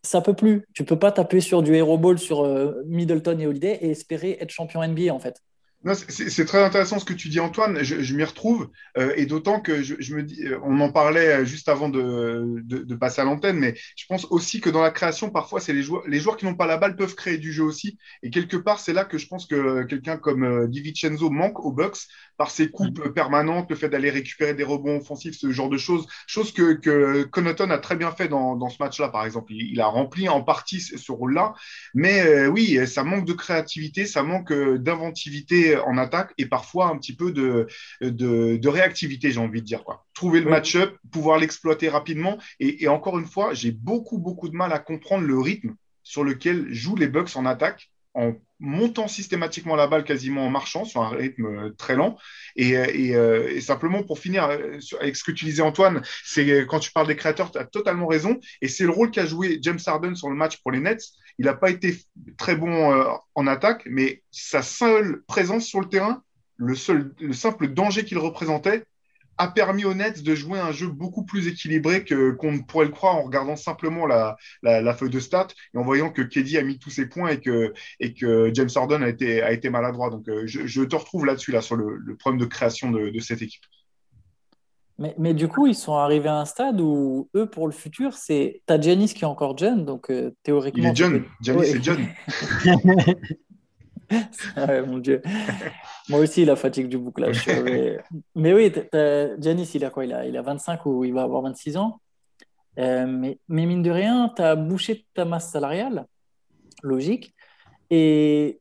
[0.02, 0.64] ça peut plus.
[0.72, 2.46] Tu peux pas taper sur du hero ball sur
[2.86, 5.42] Middleton et Holiday et espérer être champion NBA en fait.
[5.92, 7.82] C'est très intéressant ce que tu dis, Antoine.
[7.82, 11.44] Je, m'y retrouve, euh, et d'autant que je, me dis, euh, on en parlait euh,
[11.44, 15.28] juste avant de, de, passer à l'antenne, mais je pense aussi que dans la création,
[15.28, 17.64] parfois, c'est les joueurs, les joueurs qui n'ont pas la balle peuvent créer du jeu
[17.64, 17.98] aussi.
[18.22, 21.70] Et quelque part, c'est là que je pense que quelqu'un comme Di Vincenzo manque au
[21.70, 25.76] box par ses coupes permanentes, le fait d'aller récupérer des rebonds offensifs, ce genre de
[25.78, 26.06] choses.
[26.26, 29.52] Chose que, que Connaughton a très bien fait dans, dans ce match-là, par exemple.
[29.52, 31.52] Il, a rempli en partie ce rôle-là,
[31.92, 37.14] mais oui, ça manque de créativité, ça manque d'inventivité en attaque et parfois un petit
[37.14, 37.66] peu de,
[38.00, 39.84] de, réactivité, j'ai envie de dire.
[39.84, 40.04] Quoi.
[40.14, 42.38] Trouver le match-up, pouvoir l'exploiter rapidement.
[42.60, 46.72] Et, encore une fois, j'ai beaucoup, beaucoup de mal à comprendre le rythme sur lequel
[46.72, 51.10] jouent les Bucks en attaque en montant systématiquement la balle quasiment en marchant sur un
[51.10, 52.16] rythme euh, très lent.
[52.58, 57.16] Euh, et, simplement pour finir euh, avec ce disais Antoine, c'est quand tu parles des
[57.16, 58.38] créateurs, tu as totalement raison.
[58.62, 61.02] Et c'est le rôle qu'a joué James Harden sur le match pour les Nets.
[61.38, 61.98] Il n'a pas été
[62.38, 66.22] très bon en attaque, mais sa seule présence sur le terrain,
[66.56, 68.84] le, seul, le simple danger qu'il représentait,
[69.38, 72.92] a permis aux Nets de jouer un jeu beaucoup plus équilibré que qu'on pourrait le
[72.92, 76.62] croire en regardant simplement la, la, feuille de stats et en voyant que Keddy a
[76.62, 80.10] mis tous ses points et que, et que James Harden a été, a été maladroit.
[80.10, 83.10] Donc euh, je, je, te retrouve là-dessus, là, sur le, le, problème de création de,
[83.10, 83.64] de cette équipe.
[84.98, 88.14] Mais, mais, du coup, ils sont arrivés à un stade où eux, pour le futur,
[88.14, 88.62] c'est.
[88.66, 90.84] T'as Giannis qui est encore jeune, donc euh, théoriquement.
[90.84, 91.24] Il est jeune.
[91.40, 92.06] Giannis est jeune.
[94.86, 95.20] mon Dieu.
[96.08, 97.46] Moi aussi, la fatigue du bouclage.
[98.34, 98.72] mais, oui,
[99.38, 102.00] Janis, il a quoi il a, il a 25 ou il va avoir 26 ans.
[102.78, 106.06] Euh, mais, mais, mine de rien, tu as bouché ta masse salariale,
[106.82, 107.34] logique.
[107.90, 108.60] Et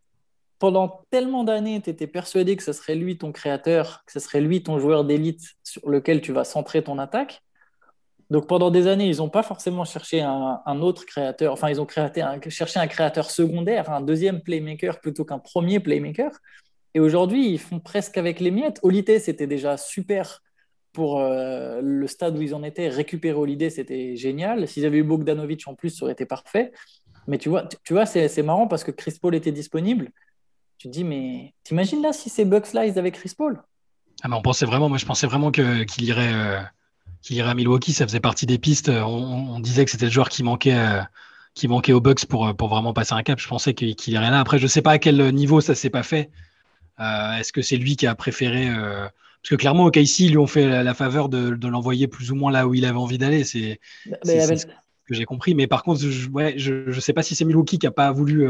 [0.59, 4.39] pendant tellement d'années, tu étais persuadé que ce serait lui ton créateur, que ce serait
[4.39, 7.41] lui ton joueur d'élite sur lequel tu vas centrer ton attaque.
[8.29, 11.87] Donc pendant des années, ils n'ont pas forcément cherché un, autre créateur, enfin ils ont
[12.49, 16.31] cherché un créateur secondaire, un deuxième playmaker plutôt qu'un premier playmaker.
[16.93, 18.79] Et aujourd'hui, ils font presque avec les miettes.
[18.83, 20.41] Olité, c'était déjà super
[20.91, 22.87] pour euh, le stade où ils en étaient.
[22.87, 24.67] Récupérer Olité, c'était génial.
[24.67, 26.71] S'ils avaient eu Bogdanovic en plus, ça aurait été parfait.
[27.27, 30.11] Mais tu vois, tu, vois c'est marrant parce que Chris Paul était disponible.
[30.77, 33.61] Tu te dis, mais t'imagines là si ces Bucks là, ils avaient Chris Paul?
[34.21, 36.33] Ah, mais on pensait vraiment, moi je pensais vraiment qu'il irait.
[36.33, 36.61] Euh,
[37.29, 38.89] irait à Milwaukee, ça faisait partie des pistes.
[38.89, 41.01] On, disait que c'était le joueur qui manquait, euh,
[41.53, 43.39] qui manquait aux Bucks pour, pour vraiment passer un cap.
[43.39, 44.41] Je pensais qu'il irait là.
[44.41, 46.29] Après, je ne sais pas à quel niveau ça s'est pas fait.
[46.99, 49.07] Euh, est-ce que c'est lui qui a préféré euh,
[49.41, 52.35] Parce que clairement, au KC, ils lui ont fait la, faveur de, l'envoyer plus ou
[52.35, 53.43] moins là où il avait envie d'aller.
[53.43, 54.65] C'est ce
[55.07, 55.55] que j'ai compris.
[55.55, 58.47] Mais par contre, je ne sais pas si c'est Milwaukee qui n'a pas voulu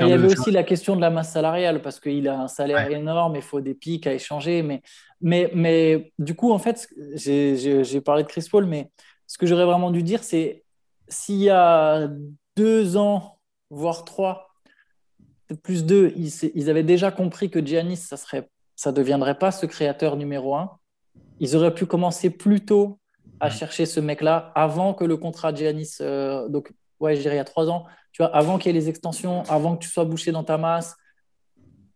[0.00, 2.90] il y avait aussi la question de la masse salariale parce qu'il a un salaire
[2.90, 4.62] énorme, il faut des pics à échanger.
[4.62, 4.82] Mais,
[5.20, 8.90] mais, mais du coup, en fait, j'ai parlé de Chris Paul, mais
[9.26, 10.64] ce que j'aurais vraiment dû dire, c'est
[11.08, 12.08] s'il y a
[12.56, 13.38] deux ans,
[13.70, 14.51] voire trois,
[15.62, 18.42] plus deux, ils, ils, avaient déjà compris que Giannis, ça ne
[18.76, 20.70] ça deviendrait pas ce créateur numéro un.
[21.40, 22.98] Ils auraient pu commencer plus tôt
[23.40, 27.38] à chercher ce mec-là avant que le contrat Giannis, euh, donc ouais, je dirais il
[27.38, 29.90] y a trois ans, tu vois, avant qu'il y ait les extensions, avant que tu
[29.90, 30.96] sois bouché dans ta masse.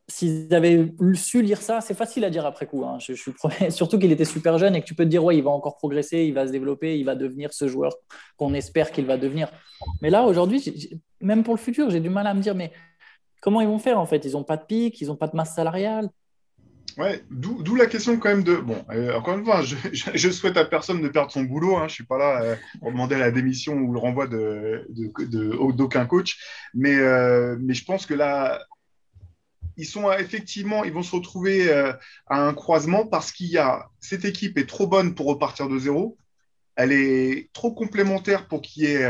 [0.08, 2.84] S'ils avaient su lire ça, c'est facile à dire après coup.
[2.84, 2.98] Hein.
[3.00, 3.32] Je, suis
[3.70, 5.76] Surtout qu'il était super jeune et que tu peux te dire, ouais, il va encore
[5.76, 7.92] progresser, il va se développer, il va devenir ce joueur
[8.36, 9.50] qu'on espère qu'il va devenir.
[10.02, 12.72] Mais là, aujourd'hui, même pour le futur, j'ai du mal à me dire, mais
[13.40, 14.24] comment ils vont faire en fait?
[14.24, 16.10] Ils n'ont pas de pic, ils n'ont pas de masse salariale?
[16.98, 18.56] Ouais, d'où la question quand même de.
[18.56, 21.76] Bon, euh, encore une fois, je, souhaite à personne de perdre son boulot.
[21.76, 25.26] Hein, je ne suis pas là euh, pour demander la démission ou le renvoi d'aucun
[25.26, 26.38] de, de, coach.
[26.72, 28.64] Mais, euh, mais je pense que là,
[29.76, 31.98] ils sont effectivement, ils vont se retrouver à
[32.30, 33.90] un croisement parce qu'il y a.
[34.00, 36.16] Cette équipe est trop bonne pour repartir de zéro.
[36.76, 39.04] Elle est trop complémentaire pour qu'il y ait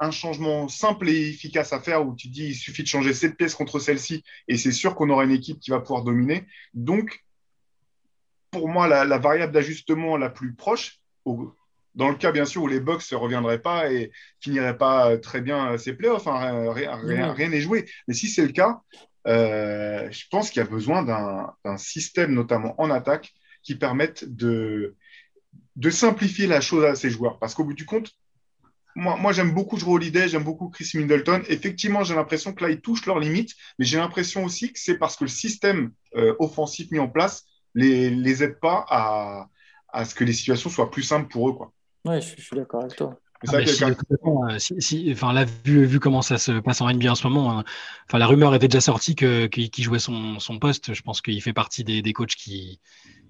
[0.00, 3.36] un changement simple et efficace à faire où tu dis il suffit de changer cette
[3.36, 6.46] pièce contre celle-ci et c'est sûr qu'on aura une équipe qui va pouvoir dominer.
[6.74, 7.24] Donc,
[8.50, 11.00] pour moi la, variable d'ajustement la plus proche,
[11.94, 15.40] dans le cas bien sûr où les Bucks ne reviendraient pas et finiraient pas très
[15.40, 17.88] bien ces playoffs, hein, rien n'est joué.
[18.08, 18.80] Mais si c'est le cas,
[19.26, 23.32] je pense qu'il y a besoin d'un système, notamment en attaque,
[23.62, 24.96] qui permette de,
[25.76, 27.38] de simplifier la chose à ces joueurs.
[27.38, 28.12] Parce qu'au bout du compte,
[28.94, 31.42] moi, moi j'aime beaucoup Joe Holiday, j'aime beaucoup Chris Middleton.
[31.48, 34.98] Effectivement, j'ai l'impression que là, ils touchent leurs limites, mais j'ai l'impression aussi que c'est
[34.98, 39.48] parce que le système euh, offensif mis en place les, les aide pas à,
[39.88, 41.54] à ce que les situations soient plus simples pour eux.
[41.54, 41.72] Quoi.
[42.04, 43.18] Ouais, je, suis d'accord avec toi.
[43.48, 47.14] Ah euh, si, si, enfin, là, vu, vu, comment ça se passe en NBA en
[47.16, 47.64] ce moment, hein,
[48.06, 50.94] enfin, la rumeur était déjà sortie qu'il jouait son, son, poste.
[50.94, 52.78] Je pense qu'il fait partie des, des coachs qui,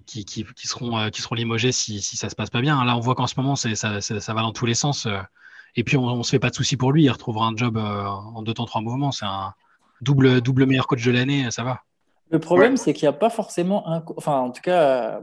[0.05, 2.83] qui, qui, qui, seront, euh, qui seront limogés si, si ça se passe pas bien.
[2.85, 5.05] Là, on voit qu'en ce moment, ça, ça, ça, va dans tous les sens.
[5.05, 5.19] Euh,
[5.75, 7.03] et puis, on, ne se fait pas de soucis pour lui.
[7.03, 9.11] Il retrouvera un job euh, en deux temps, trois mouvements.
[9.11, 9.53] C'est un
[10.01, 11.49] double, double meilleur coach de l'année.
[11.51, 11.81] Ça va.
[12.29, 14.03] Le problème, c'est qu'il n'y a pas forcément un.
[14.17, 15.21] Enfin, en tout cas,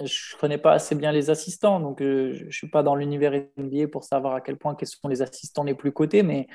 [0.00, 1.80] je ne connais pas assez bien les assistants.
[1.80, 5.08] Donc, je ne suis pas dans l'univers NBA pour savoir à quel point quels sont
[5.08, 6.22] les assistants les plus cotés.
[6.22, 6.46] Mais.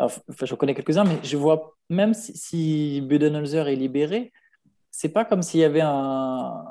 [0.00, 4.32] Enfin, je connais quelques-uns, mais je vois même si, si Budenholzer est libéré,
[4.98, 6.64] c'est pas comme s'il y avait un,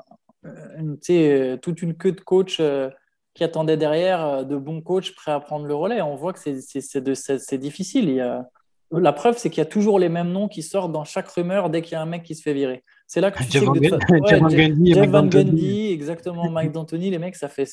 [0.76, 2.90] une, euh, toute une queue de coach euh,
[3.32, 6.02] qui attendait derrière, euh, de bons coachs prêts à prendre le relais.
[6.02, 8.10] On voit que c'est difficile.
[8.10, 8.46] Il y a...
[8.90, 11.70] La preuve, c'est qu'il y a toujours les mêmes noms qui sortent dans chaque rumeur
[11.70, 12.84] dès qu'il y a un mec qui se fait virer.
[13.06, 17.36] C'est là que tu Jeff sais que Jeff, Van Gundy, exactement, Mike D'Antoni, les mecs,
[17.36, 17.66] ça fait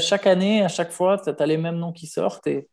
[0.00, 2.68] chaque année, à chaque fois, tu as les mêmes noms qui sortent et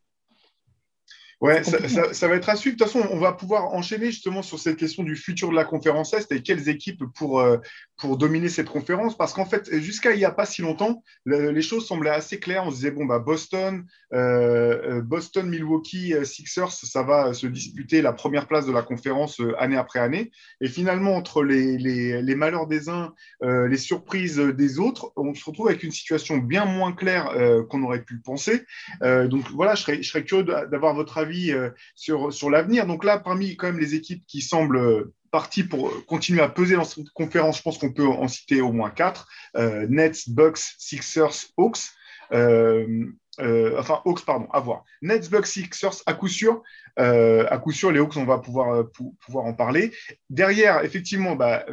[1.41, 2.78] Ouais, ça, va être à suivre.
[2.78, 5.65] De toute façon, on va pouvoir enchaîner justement sur cette question du futur de la
[5.65, 7.58] conférence Est et quelles équipes pour, euh,
[7.98, 9.18] pour dominer cette conférence.
[9.18, 12.66] Parce qu'en fait, jusqu'à il n'y a pas si longtemps, les choses semblaient assez claires.
[12.66, 18.02] On se disait, bon, bah, Boston, euh, euh, Boston, Milwaukee, Sixers, ça va se disputer
[18.02, 20.32] la première place de la conférence année après année.
[20.62, 25.46] Et finalement, entre les, les, les malheurs des uns, les surprises des autres, on se
[25.46, 27.32] retrouve avec une situation bien moins claire
[27.70, 28.64] qu'on aurait pu le penser.
[29.02, 32.86] donc voilà, je serais, je serais curieux d'avoir votre avis euh, sur, sur l'avenir.
[32.86, 36.76] Donc là, parmi quand même les équipes qui semblent euh, parties pour continuer à peser
[36.76, 39.28] dans cette conférence, je pense qu'on peut en citer au moins quatre.
[39.56, 41.89] Euh, Nets, Bucks, Sixers, Hawks.
[42.32, 44.84] enfin, Hawks, pardon, à voir.
[45.02, 46.63] Nets, Bucks, Sixers, à coup sûr.
[46.98, 48.86] à coup sûr, les Hawks, on va pouvoir,
[49.26, 49.93] pouvoir en parler.
[50.30, 51.65] Derrière, effectivement, bah,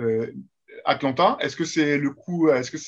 [0.85, 1.37] Atlanta.
[1.41, 2.01] Est-ce que c'est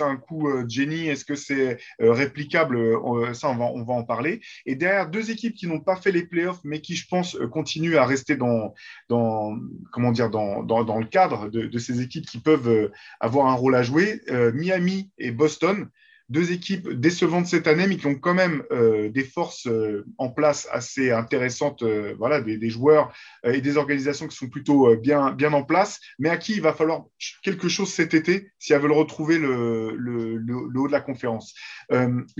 [0.05, 4.41] un coup euh, Jenny Est-ce que c'est euh, réplicable euh, Ça, on va, en parler.
[4.67, 7.97] Et derrière, deux équipes qui n'ont pas fait les playoffs, mais qui, je pense, continuent
[7.97, 8.75] à rester dans,
[9.09, 13.75] comment dire, dans, dans, le cadre de, de, ces équipes qui peuvent avoir un rôle
[13.75, 14.21] à jouer.
[14.53, 15.89] Miami et Boston
[16.31, 20.31] deux équipes décevantes cette année, mais qui ont quand même euh, des forces euh, en
[20.31, 23.13] place assez intéressantes, euh, voilà, des, joueurs
[23.45, 26.73] et des organisations qui sont plutôt bien, bien en place, mais à qui il va
[26.73, 27.05] falloir
[27.43, 31.55] quelque chose cet été si elles veulent retrouver le, le, haut de la conférence?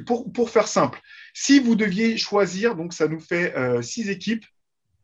[0.07, 1.01] pour, pour faire simple,
[1.35, 4.45] si vous deviez choisir, donc ça nous fait six équipes,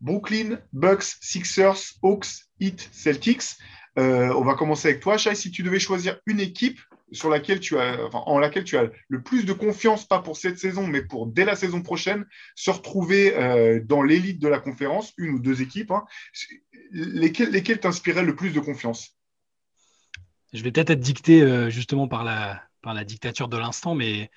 [0.01, 3.57] Brooklyn, Bucks, Sixers, Hawks, Heat, Celtics.
[3.97, 5.35] on va commencer avec toi, Shai.
[5.35, 6.81] Si tu devais choisir une équipe
[7.13, 10.59] sur laquelle tu as, en laquelle tu as le plus de confiance, pas pour cette
[10.59, 15.13] saison, mais pour dès la saison prochaine, se retrouver euh, dans l'élite de la conférence,
[15.17, 16.05] une ou deux équipes, hein,
[16.93, 19.17] lesquelles, lesquelles t'inspiraient le plus de confiance?
[20.53, 24.31] Je vais peut-être être dicté euh, justement par la, dictature de l'instant, mais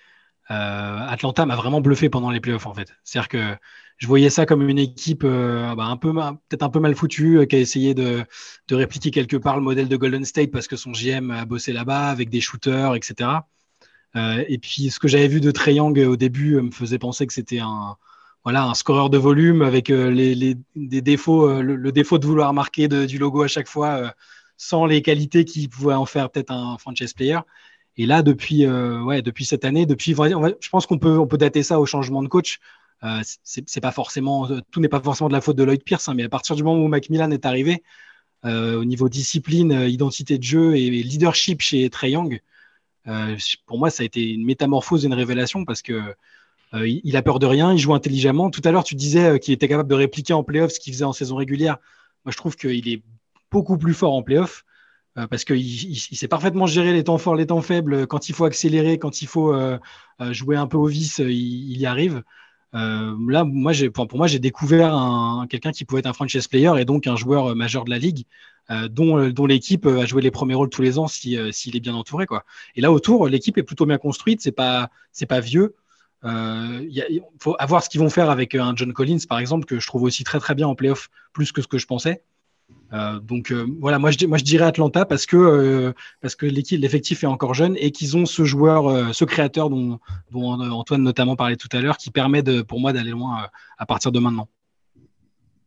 [0.50, 2.94] Atlanta m'a vraiment bluffé pendant les playoffs en fait.
[3.04, 3.56] C'est-à-dire que
[3.98, 7.40] je voyais ça comme une équipe euh, bah, un peu peut-être un peu mal foutue
[7.40, 8.26] euh, qui a essayé de,
[8.72, 12.10] répliquer quelque part le modèle de Golden State parce que son GM a bossé là-bas
[12.10, 13.30] avec des shooters, etc.
[14.16, 17.34] et puis ce que j'avais vu de Trey Young au début me faisait penser que
[17.34, 17.98] c'était un
[18.44, 23.18] voilà un scoreur de volume avec les, des défauts, le, défaut de vouloir marquer du
[23.18, 24.14] logo à chaque fois
[24.58, 27.40] sans les qualités qui pouvaient en faire peut-être un franchise player.
[27.98, 31.38] Et là, depuis, euh, ouais, depuis cette année, depuis, je pense qu'on peut, on peut
[31.38, 32.60] dater ça au changement de coach.
[33.04, 36.14] Euh, c'est pas forcément, tout n'est pas forcément de la faute de Lloyd Pierce, hein,
[36.16, 37.84] mais à partir du moment où Macmillan est arrivé,
[38.46, 42.42] euh, au niveau discipline, identité de jeu et leadership chez Trey Young,
[43.66, 46.02] pour moi, ça a été une métamorphose, une révélation parce que
[46.74, 48.50] il a peur de rien, il joue intelligemment.
[48.50, 51.06] Tout à l'heure, tu disais qu'il était capable de répliquer en playoff ce qu'il faisait
[51.06, 51.78] en saison régulière.
[52.26, 53.04] Moi, je trouve qu'il est
[53.52, 54.66] beaucoup plus fort en playoff.
[55.18, 58.08] Euh, parce qu'il il, sait parfaitement gérer les temps forts, les temps faibles.
[58.08, 59.78] Quand il faut accélérer, quand il faut euh,
[60.22, 62.24] euh, jouer un peu au vice, il, y arrive.
[62.74, 67.06] là, moi, pour moi, j'ai découvert quelqu'un qui pouvait être un franchise player et donc
[67.08, 68.26] un joueur majeur de la ligue,
[68.90, 72.26] dont, l'équipe a joué les premiers rôles tous les ans s'il si, est bien entouré.
[72.76, 74.90] Et là, autour, l'équipe est plutôt bien construite, c'est pas,
[75.30, 75.76] pas vieux.
[76.24, 79.86] Il faut avoir ce qu'ils vont faire avec un John Collins, par exemple, que je
[79.86, 82.24] trouve aussi très très bien en playoff, plus que ce que je pensais.
[82.94, 85.94] Euh, donc euh, voilà, moi je, moi je dirais Atlanta parce que, euh,
[86.38, 90.00] que l'effectif est encore jeune et qu'ils ont ce joueur, ce créateur dont,
[90.34, 94.12] Antoine notamment parlait tout à l'heure, qui permet de, pour moi d'aller loin à partir
[94.12, 94.48] de maintenant.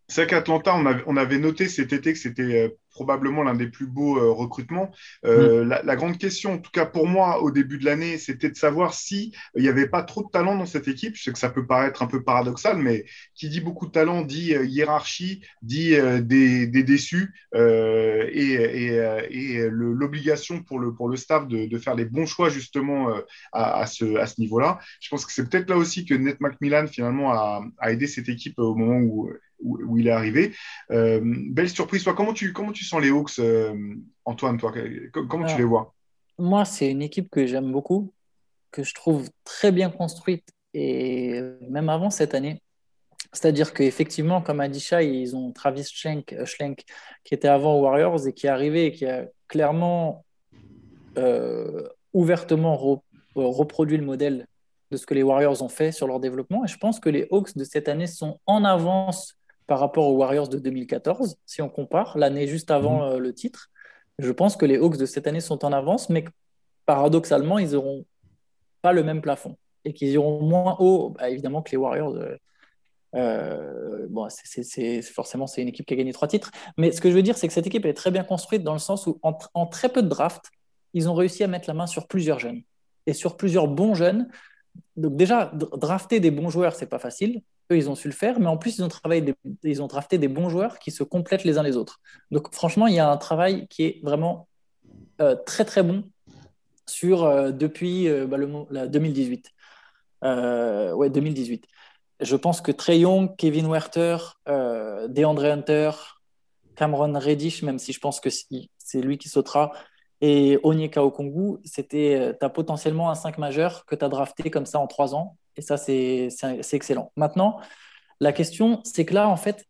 [0.08, 0.74] C'est vrai qu'Atlanta,
[1.06, 4.90] on avait, noté cet été que c'était probablement l'un des plus beaux euh, recrutements.
[5.26, 5.82] Euh, mm.
[5.84, 8.94] la, grande question, en tout cas pour moi, au début de l'année, c'était de savoir
[8.94, 11.14] si il n'y avait pas trop de talent dans cette équipe.
[11.14, 14.22] Je sais que ça peut paraître un peu paradoxal, mais qui dit beaucoup de talent
[14.22, 18.48] dit euh, hiérarchie, dit des, déçus et,
[19.70, 23.12] l'obligation pour le, pour le staff de, faire les bons choix justement
[23.52, 24.78] à, ce, à ce niveau-là.
[25.00, 28.30] Je pense que c'est peut-être là aussi que Ned McMillan finalement a, a aidé cette
[28.30, 30.54] équipe au moment où où, il est arrivé.
[30.90, 32.04] Euh, belle surprise.
[32.04, 33.74] Toi, comment tu, comment tu sens les Hawks, euh,
[34.24, 34.72] Antoine toi,
[35.12, 35.94] Comment tu les vois?
[36.38, 38.12] Moi, c'est une équipe que j'aime beaucoup,
[38.70, 42.62] que je trouve très bien construite, et même avant cette année.
[43.32, 46.84] C'est-à-dire qu'effectivement, comme a dit Shai, ils ont Travis Schlenk, euh, Schlenk,
[47.24, 50.24] qui était avant aux Warriors et qui est arrivé et qui a clairement,
[52.12, 53.02] ouvertement
[53.34, 54.46] reproduit le modèle
[54.90, 56.64] de ce que les Warriors ont fait sur leur développement.
[56.64, 59.34] Et je pense que les Hawks de cette année sont en avance
[59.66, 63.12] par rapport aux Warriors de 2014, si on compare l'année juste avant mhm.
[63.12, 63.70] euh, le titre.
[64.18, 66.24] Je pense que les Hawks de cette année sont en avance, mais
[66.86, 68.04] paradoxalement, ils n'auront
[68.80, 72.14] pas le même plafond et qu'ils iront moins haut, bah, évidemment, que les Warriors.
[72.14, 72.36] Euh,
[73.14, 76.50] euh, bon, c'est, forcément, c'est une équipe qui a gagné trois titres.
[76.76, 78.72] Mais ce que je veux dire, c'est que cette équipe est très bien construite dans
[78.72, 80.50] le sens où, en, en très peu de drafts,
[80.92, 82.62] ils ont réussi à mettre la main sur plusieurs jeunes
[83.06, 84.28] et sur plusieurs bons jeunes.
[84.96, 88.38] Donc déjà, drafter des bons joueurs, c'est pas facile eux, ils ont su le faire,
[88.38, 91.44] mais en plus, ils ont, travaillé ils ont drafté des bons joueurs qui se complètent
[91.44, 92.00] les uns les autres.
[92.30, 94.48] Donc, franchement, il y a un travail qui est vraiment
[95.20, 96.04] euh, très, très bon
[96.86, 98.36] sur, euh, depuis euh, bah,
[98.86, 99.50] 2018.
[100.22, 101.66] ouais, 2018.
[102.20, 105.90] Je pense que Trey Young, Kevin Werther, DeAndre Hunter,
[106.76, 109.72] Cameron Reddish, même si je pense que c'est lui qui sautera,
[110.20, 114.66] et Onyeka Okongu, c'était, tu as potentiellement un 5 majeur que tu as drafté comme
[114.66, 116.28] ça en 3 ans et ça, c'est
[116.72, 117.12] excellent.
[117.16, 117.58] Maintenant,
[118.20, 119.64] la question, c'est que là, en fait,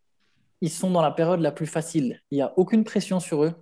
[0.61, 2.21] ils sont dans la période la plus facile.
[2.31, 3.53] Il n'y a aucune pression sur eux.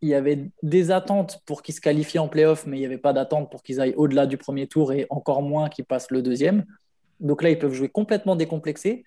[0.00, 2.98] Il y avait des attentes pour qu'ils se qualifient en playoff, mais il n'y avait
[2.98, 6.22] pas d'attente pour qu'ils aillent au-delà du premier tour et encore moins qu'ils passent le
[6.22, 6.64] deuxième.
[7.20, 9.04] Donc là, ils peuvent jouer complètement décomplexés.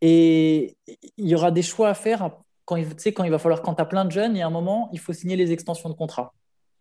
[0.00, 0.76] Et
[1.16, 2.30] il y aura des choix à faire
[2.66, 4.46] quand il, quand il va falloir, quand tu as plein de jeunes, il y a
[4.46, 6.34] un moment, il faut signer les extensions de contrat.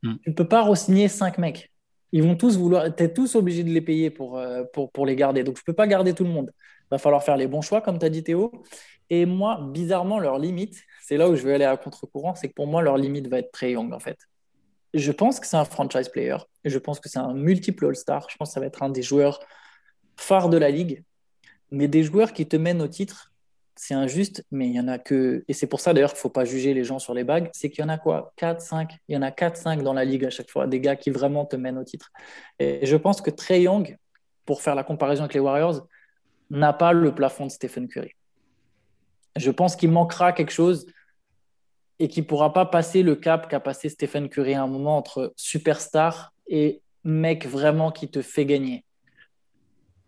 [0.04, 0.16] Hmm.
[0.24, 1.72] Tu ne peux pas re-signer cinq mecs
[2.16, 5.06] ils vont tous vouloir, tu es tous obligé de les payer pour, euh, pour, pour,
[5.06, 5.44] les garder.
[5.44, 6.54] Donc, je ne peux pas garder tout le monde.
[6.84, 8.64] Il va falloir faire les bons choix, comme tu as dit Théo.
[9.10, 12.54] Et moi, bizarrement, leur limite, c'est là où je vais aller à contre-courant, c'est que
[12.54, 14.18] pour moi, leur limite va être très young, en fait.
[14.94, 16.38] Je pense que c'est un franchise player.
[16.64, 18.28] Je pense que c'est un multiple All-Star.
[18.30, 19.42] Je pense que ça va être un des joueurs
[20.16, 21.04] phares de la ligue.
[21.70, 23.34] Mais des joueurs qui te mènent au titre
[23.76, 25.44] c'est injuste, mais il y en a que.
[25.48, 27.50] Et c'est pour ça d'ailleurs qu'il ne faut pas juger les gens sur les bagues.
[27.54, 28.34] C'est qu'il y en a quoi?
[28.38, 30.80] 4, 5 Il y en a 4, 5 dans la ligue à chaque fois, des
[30.80, 32.12] gars qui vraiment te mènent au titre.
[32.60, 33.98] Et je pense que Trey Young,
[34.46, 35.88] pour faire la comparaison avec les Warriors,
[36.50, 38.12] n'a pas le plafond de Stephen Curry.
[39.36, 40.86] Je pense qu'il manquera quelque chose
[42.00, 44.98] et qu'il ne pourra pas passer le cap qu'a passé Stephen Curry à un moment
[44.98, 48.85] entre superstar et mec vraiment qui te fait gagner.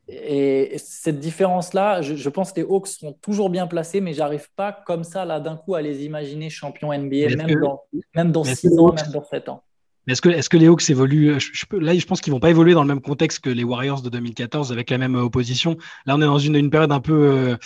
[0.10, 4.72] Et cette différence-là, je, pense que les Hawks sont toujours bien placés, mais j'arrive pas
[4.72, 7.84] comme ça, là, d'un coup, à les imaginer champions NBA, même, dans,
[8.15, 9.63] même dans 6 ans, même dans 7 ans.
[10.08, 12.50] Mais est-ce que, est que les Hawks évoluent je, Là, je pense qu'ils vont pas
[12.50, 15.78] évoluer dans le même contexte que les Warriors de 2014 avec la même opposition.
[16.06, 17.58] Là, on est dans une, une période un peu, euh,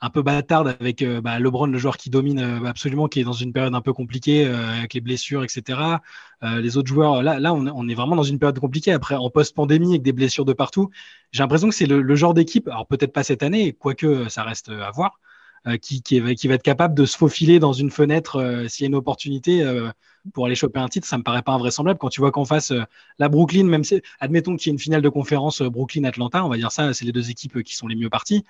[0.00, 3.24] un peu bâtarde avec euh, bah, LeBron, le joueur qui domine euh, absolument, qui est
[3.24, 5.78] dans une période un peu compliquée avec les blessures, etc.
[6.42, 8.92] les autres joueurs, là, là on, est vraiment dans une période compliquée.
[8.92, 10.90] Après, en post-pandémie, avec des blessures de partout,
[11.32, 14.42] j'ai l'impression que c'est le, le, genre d'équipe, alors peut-être pas cette année, quoique ça
[14.42, 15.20] reste à voir,
[15.66, 18.84] euh, qui, qui, qui, va être capable de se faufiler dans une fenêtre euh, s'il
[18.84, 19.90] y a une opportunité euh,
[20.32, 21.98] pour aller choper un titre, ça me paraît pas invraisemblable.
[21.98, 22.72] Quand tu vois qu'en face,
[23.18, 26.56] la Brooklyn, même si, admettons qu'il y ait une finale de conférence Brooklyn-Atlanta, on va
[26.56, 28.44] dire ça, c'est les deux équipes qui sont les mieux parties.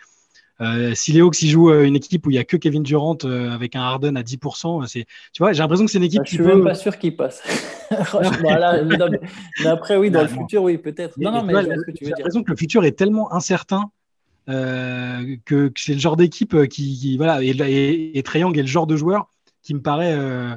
[0.61, 3.75] Euh, si les Hawks jouent une équipe où il y a que Kevin Durant avec
[3.75, 6.37] un Harden à 10%, c'est, tu vois, j'ai l'impression que c'est une équipe bah, qui
[6.37, 7.43] Je suis même pas sûr qu'il passe.
[8.41, 11.19] voilà, mais après, oui, dans le futur, oui, peut-être.
[11.19, 11.55] Non, non, mais
[12.01, 13.91] j'ai l'impression que le futur est tellement incertain
[14.49, 18.69] euh, que, c'est le genre d'équipe euh, qui, voilà, et, et, et Triangle est le
[18.69, 19.29] genre de joueur
[19.63, 20.57] qui me paraît euh,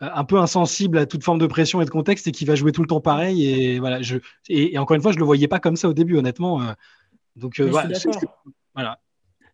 [0.00, 2.72] un peu insensible à toute forme de pression et de contexte et qui va jouer
[2.72, 3.46] tout le temps pareil.
[3.46, 4.16] Et voilà, je,
[4.48, 6.60] et, encore une fois, je le voyais pas comme ça au début, honnêtement.
[7.36, 8.98] donc voilà.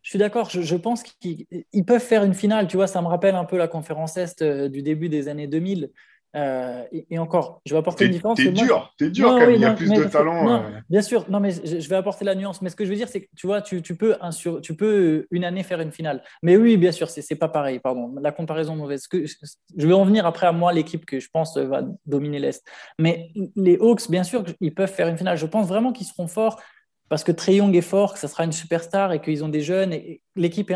[0.01, 2.67] Je suis d'accord, je, pense qu'ils peuvent faire une finale.
[2.67, 5.89] Tu vois, ça me rappelle un peu la conférence Est du début des années 2000.
[6.35, 8.37] Euh, et, encore, je vais apporter une différence.
[8.37, 10.49] T'es dur, t'es dur quand il y a plus de talent.
[10.49, 10.79] Euh.
[10.89, 12.61] Bien sûr, non, mais je, vais apporter la nuance.
[12.61, 14.59] Mais ce que je veux dire, c'est que tu vois, tu, tu, peux un sur,
[14.59, 16.23] tu peux une année faire une finale.
[16.43, 17.79] Mais oui, bien sûr, c'est pas pareil.
[17.79, 19.07] Pardon, la comparaison mauvaise.
[19.07, 22.65] Que, je vais en venir après à moi, l'équipe que je pense va dominer l'Est.
[22.99, 25.37] Mais les Hawks, bien sûr, ils peuvent faire une finale.
[25.37, 26.59] Je pense vraiment qu'ils seront forts
[27.07, 29.61] parce que Trey Young est fort, que ça sera une superstar et qu'ils ont des
[29.61, 30.75] jeunes et l'équipe est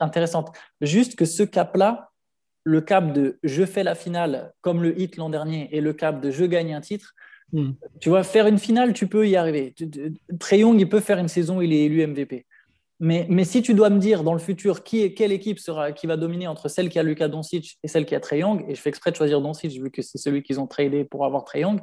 [0.00, 0.50] intéressante.
[0.80, 2.10] Juste que ce cap-là,
[2.64, 6.20] le cap de je fais la finale comme le hit l'an dernier et le cap
[6.20, 7.14] de je gagne un titre,
[7.52, 7.72] hmm.
[8.00, 9.74] tu vois, faire une finale, tu peux y arriver.
[10.40, 12.46] Trey Young, il peut faire une saison, il est élu MVP.
[13.00, 16.06] Mais, mais si tu dois me dire dans le futur qui quelle équipe sera, qui
[16.06, 18.74] va dominer entre celle qui a Lucas Doncic et celle qui a Trey Young, et
[18.74, 21.44] je fais exprès de choisir Doncic vu que c'est celui qu'ils ont tradé pour avoir
[21.44, 21.80] Trey Young,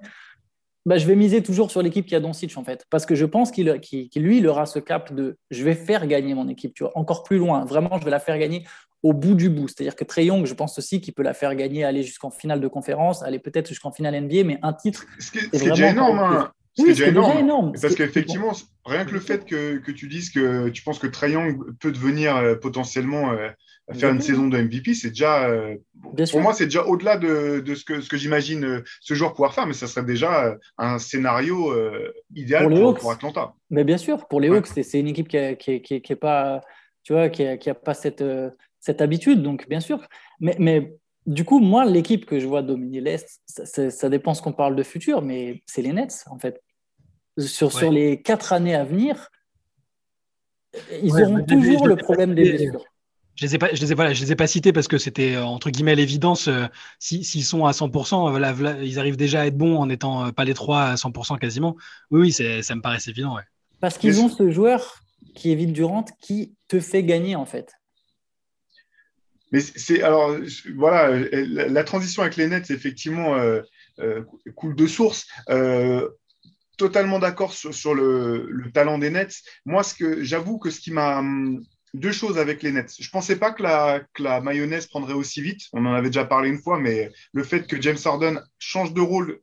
[0.86, 3.26] bah, je vais miser toujours sur l'équipe qui a Doncic en fait, parce que je
[3.26, 3.68] pense qu'il
[4.16, 7.24] lui, il aura ce cap de je vais faire gagner mon équipe, tu vois, encore
[7.24, 7.66] plus loin.
[7.66, 8.66] Vraiment, je vais la faire gagner
[9.04, 9.68] au bout du bout.
[9.68, 12.62] C'est-à-dire que Trey Young, je pense aussi qu'il peut la faire gagner, aller jusqu'en finale
[12.62, 15.06] de conférence, aller peut-être jusqu'en finale NBA, mais un titre.
[15.20, 16.20] Ce qui est, déjà énorme.
[16.20, 16.52] Hein.
[16.78, 17.74] Ce qui est déjà énorme.
[17.80, 18.54] Parce qu'effectivement,
[18.86, 22.38] rien que le fait que, que, tu dises que tu penses que Young peut devenir
[22.38, 23.50] euh, potentiellement euh,
[23.94, 25.76] faire une saison de MVP, c'est déjà, euh,
[26.32, 29.68] pour moi, c'est déjà au-delà de, ce que, ce que j'imagine ce joueur pouvoir faire,
[29.68, 31.74] mais ça serait déjà un scénario
[32.34, 33.54] idéal pour, Atlanta.
[33.70, 36.62] Mais bien sûr, pour les Hawks, c'est une équipe qui n'a qui, qui, pas,
[37.04, 38.24] tu vois, qui, a, pas cette,
[38.80, 40.08] cette habitude, donc bien sûr.
[40.40, 40.94] Mais, mais
[41.26, 44.76] du coup, moi, l'équipe que je vois dominer l'Est, ça, ça, dépend ce qu'on parle
[44.76, 46.62] de futur, mais c'est les Nets, en fait.
[47.38, 49.30] Sur, sur les quatre années à venir,
[51.02, 52.84] ils auront toujours le problème des blessures.
[53.36, 54.98] Je les ai pas, je les ai, voilà, je les ai pas cités parce que
[54.98, 56.48] c'était euh, entre guillemets l'évidence.
[56.48, 56.66] Euh,
[57.00, 58.54] s'ils sont à 100%, euh, voilà,
[58.84, 61.76] ils arrivent déjà à être bons en étant pas les trois à 100% quasiment.
[62.12, 62.32] Oui, oui,
[62.64, 63.36] ça me paraît évident.
[63.36, 63.44] Ouais.
[63.80, 65.02] Parce qu'ils ont ce joueur
[65.34, 67.74] qui est Vite Durant qui te fait gagner en fait.
[69.52, 70.38] Mais c'est alors
[70.76, 73.38] voilà, la, transition avec les Nets effectivement
[74.56, 75.28] coule de source.
[76.78, 79.42] totalement d'accord sur, le, le, talent des Nets.
[79.66, 81.62] Moi, ce que j'avoue que ce qui m'a hum,
[81.94, 82.94] deux choses avec les Nets.
[83.00, 85.62] Je pensais pas que la, la, mayonnaise prendrait aussi vite.
[85.74, 89.02] On en avait déjà parlé une fois, mais le fait que James Harden change de
[89.02, 89.42] rôle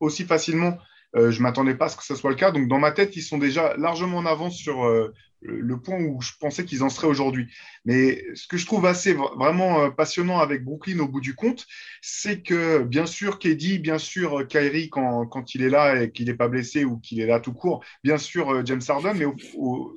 [0.00, 0.78] aussi facilement,
[1.16, 2.50] euh, je ne m'attendais pas à ce que ce soit le cas.
[2.50, 6.20] Donc, dans ma tête, ils sont déjà largement en avance sur euh, le point où
[6.20, 7.50] je pensais qu'ils en seraient aujourd'hui.
[7.84, 11.66] Mais ce que je trouve assez vraiment euh, passionnant avec Brooklyn au bout du compte,
[12.02, 16.26] c'est que bien sûr KD, bien sûr Kyrie quand, quand il est là et qu'il
[16.26, 19.26] n'est pas blessé ou qu'il est là tout court, bien sûr James Harden, mais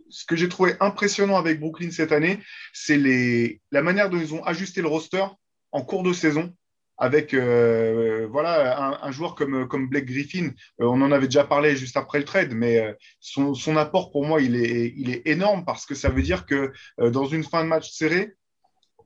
[0.09, 2.39] ce que j'ai trouvé impressionnant avec Brooklyn cette année,
[2.71, 5.25] c'est la manière dont ils ont ajusté le roster
[5.71, 6.53] en cours de saison
[7.01, 10.51] avec euh, voilà, un, joueur comme, comme Blake Griffin.
[10.79, 14.23] Euh, on en avait déjà parlé juste après le trade, mais euh, son, apport pour
[14.23, 17.91] moi, il est, énorme parce que ça veut dire que dans une fin de match
[17.91, 18.35] serrée,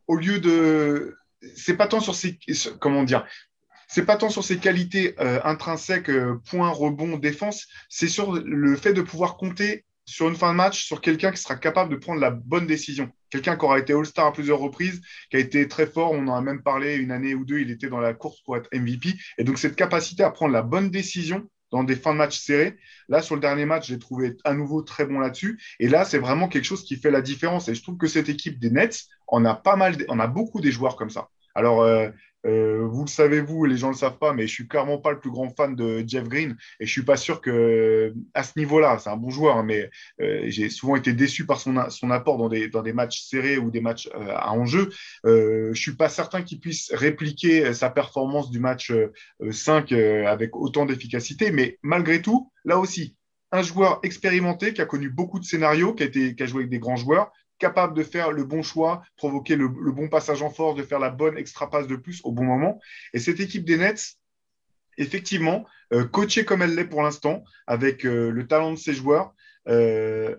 [0.07, 1.15] au lieu de.
[1.55, 2.37] C'est pas tant sur ses.
[4.05, 6.11] Pas tant sur ses qualités intrinsèques,
[6.49, 10.85] point, rebond, défense, c'est sur le fait de pouvoir compter sur une fin de match
[10.85, 13.09] sur quelqu'un qui sera capable de prendre la bonne décision.
[13.36, 16.36] Quelqu'un qui aura été All-Star à plusieurs reprises, qui a été très fort, on en
[16.36, 19.09] a même parlé une année ou deux, il était dans la course pour être MVP.
[19.38, 22.77] Et donc cette capacité à prendre la bonne décision dans des fins de match serrées,
[23.09, 25.61] là sur le dernier match, j'ai trouvé à nouveau très bon là-dessus.
[25.81, 27.67] Et là, c'est vraiment quelque chose qui fait la différence.
[27.67, 30.61] Et je trouve que cette équipe des Nets, on a pas mal, on a beaucoup
[30.61, 31.27] des joueurs comme ça.
[31.55, 32.09] Alors, euh,
[32.45, 34.99] euh, vous le savez, vous, les gens ne le savent pas, mais je suis clairement
[34.99, 38.43] pas le plus grand fan de Jeff Green et je suis pas sûr que à
[38.43, 39.89] ce niveau-là, c'est un bon joueur, mais
[40.21, 43.57] euh, j'ai souvent été déçu par son, son apport dans des, dans des matchs serrés
[43.57, 44.89] ou des matchs euh, à enjeu.
[45.25, 48.93] Euh, je suis pas certain qu'il puisse répliquer sa performance du match
[49.49, 53.15] 5 avec autant d'efficacité, mais malgré tout, là aussi,
[53.51, 56.61] un joueur expérimenté qui a connu beaucoup de scénarios, qui a, été, qui a joué
[56.61, 60.49] avec des grands joueurs, capable de faire le bon choix, provoquer le, bon passage en
[60.49, 62.79] force, de faire la bonne extra passe de plus au bon moment.
[63.13, 64.15] Et cette équipe des Nets,
[64.97, 69.33] effectivement, euh, coachée comme elle l'est pour l'instant, avec euh, le talent de ses joueurs,
[69.67, 70.35] euh,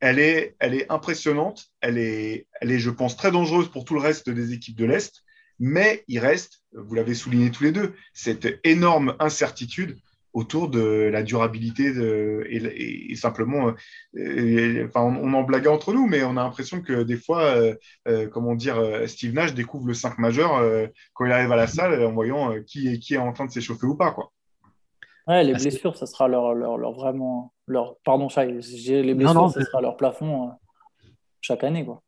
[0.00, 1.70] elle, est, elle est impressionnante.
[1.80, 4.84] Elle est, elle est, je pense, très dangereuse pour tout le reste des équipes de
[4.84, 5.22] l'Est.
[5.58, 9.98] Mais il reste, vous l'avez souligné tous les deux, cette énorme incertitude
[10.32, 13.72] autour de la durabilité de, et, simplement,
[14.16, 17.74] euh, enfin, on, en blague entre nous, mais on a l'impression que des fois, euh,
[18.08, 18.76] euh, comment dire,
[19.06, 20.62] Steve Nash découvre le 5 majeur
[21.14, 23.50] quand il arrive à la salle en voyant qui, est, qui est en train de
[23.50, 24.12] s'échauffer ou pas.
[24.12, 24.32] Quoi.
[25.26, 27.52] Ouais, les blessures, ça sera leur, leur, leur vraiment.
[27.66, 30.52] Leur, pardon, les blessures, ça sera leur plafond
[31.40, 31.84] chaque année.
[31.84, 32.02] Quoi.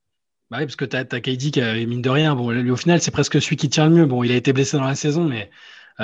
[0.50, 2.76] Bah oui, parce que tu as, as KD qui, mine de rien, bon, lui, au
[2.76, 4.06] final, c'est presque celui qui tient le mieux.
[4.06, 5.50] Bon, il a été blessé dans la saison, mais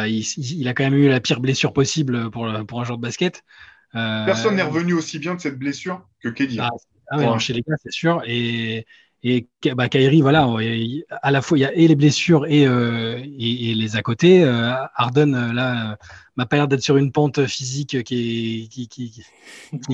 [0.03, 3.03] euh, il, a quand même eu la pire blessure possible pour, pour un joueur de
[3.03, 3.43] basket.
[3.95, 6.59] Euh, Personne n'est revenu aussi bien de cette blessure que Keddy.
[6.61, 6.71] Ah,
[7.11, 8.23] ah chez les gars, c'est sûr.
[8.27, 8.87] Et,
[9.25, 10.49] et bah, Kyrie, voilà,
[11.23, 14.45] à la fois il y a et les blessures et, euh, et, les à côté.
[14.45, 15.97] Euh, Harden, euh, là, euh,
[16.37, 19.25] m'a pas l'air d'être sur une pente physique qui, qui, qui,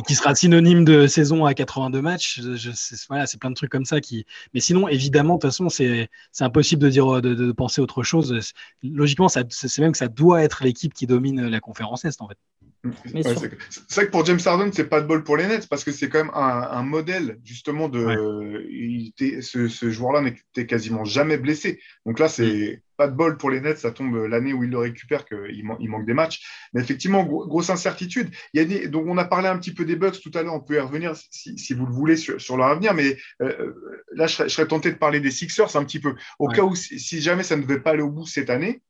[0.06, 2.42] qui, sera synonyme de saison à 82 matchs.
[2.42, 2.70] Je,
[3.08, 4.26] voilà, c'est plein de trucs comme ça qui.
[4.52, 6.10] Mais sinon, évidemment, de toute façon, c'est
[6.40, 8.38] impossible de dire de, de, penser autre chose.
[8.82, 12.38] Logiquement, c'est même que ça doit être l'équipe qui domine la conférence Est, en fait.
[13.04, 15.92] C'est vrai que pour James Harden, c'est pas de bol pour les Nets parce que
[15.92, 18.62] c'est quand même un, modèle justement de.
[19.40, 21.80] ce, joueur-là n'était quasiment jamais blessé.
[22.04, 23.78] Donc là, c'est pas de bol pour les Nets.
[23.78, 26.46] Ça tombe l'année où il le récupère qu'il il manque des matchs.
[26.72, 28.30] Mais effectivement, grosse incertitude.
[28.52, 30.54] Il y a donc on a parlé un petit peu des Bucks tout à l'heure.
[30.54, 32.94] On peut y revenir si, vous le voulez sur, leur avenir.
[32.94, 33.72] Mais euh,
[34.12, 36.14] là, je serais, tenté de parler des Sixers un petit peu.
[36.38, 38.82] Au cas où, si jamais ça ne devait pas aller au bout cette année,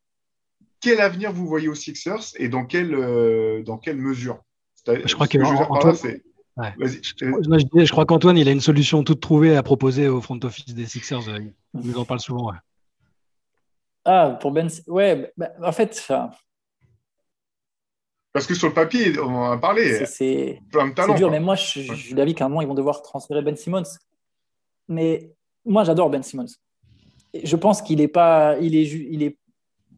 [0.84, 4.38] quel avenir vous voyez aux Sixers et dans quelle, euh, dans quelle mesure?
[4.86, 10.20] Je crois que, je, crois qu'Antoine, il a une solution toute trouvée à proposer au
[10.20, 11.26] front office des Sixers.
[11.28, 12.52] Euh, il nous en parle souvent.
[14.04, 14.68] Ah, pour Ben.
[14.86, 16.06] Ouais, bah, en fait.
[18.34, 20.04] Parce que sur le papier, on en a parlé.
[20.04, 20.60] C'est
[21.16, 23.56] dur, mais moi, je, je suis d'avis qu'à un moment, ils vont devoir transférer Ben
[23.56, 23.84] Simmons.
[24.86, 25.32] Mais
[25.64, 26.52] moi, j'adore Ben Simmons.
[27.42, 28.58] Je pense qu'il est pas.
[28.60, 29.38] Il est, il est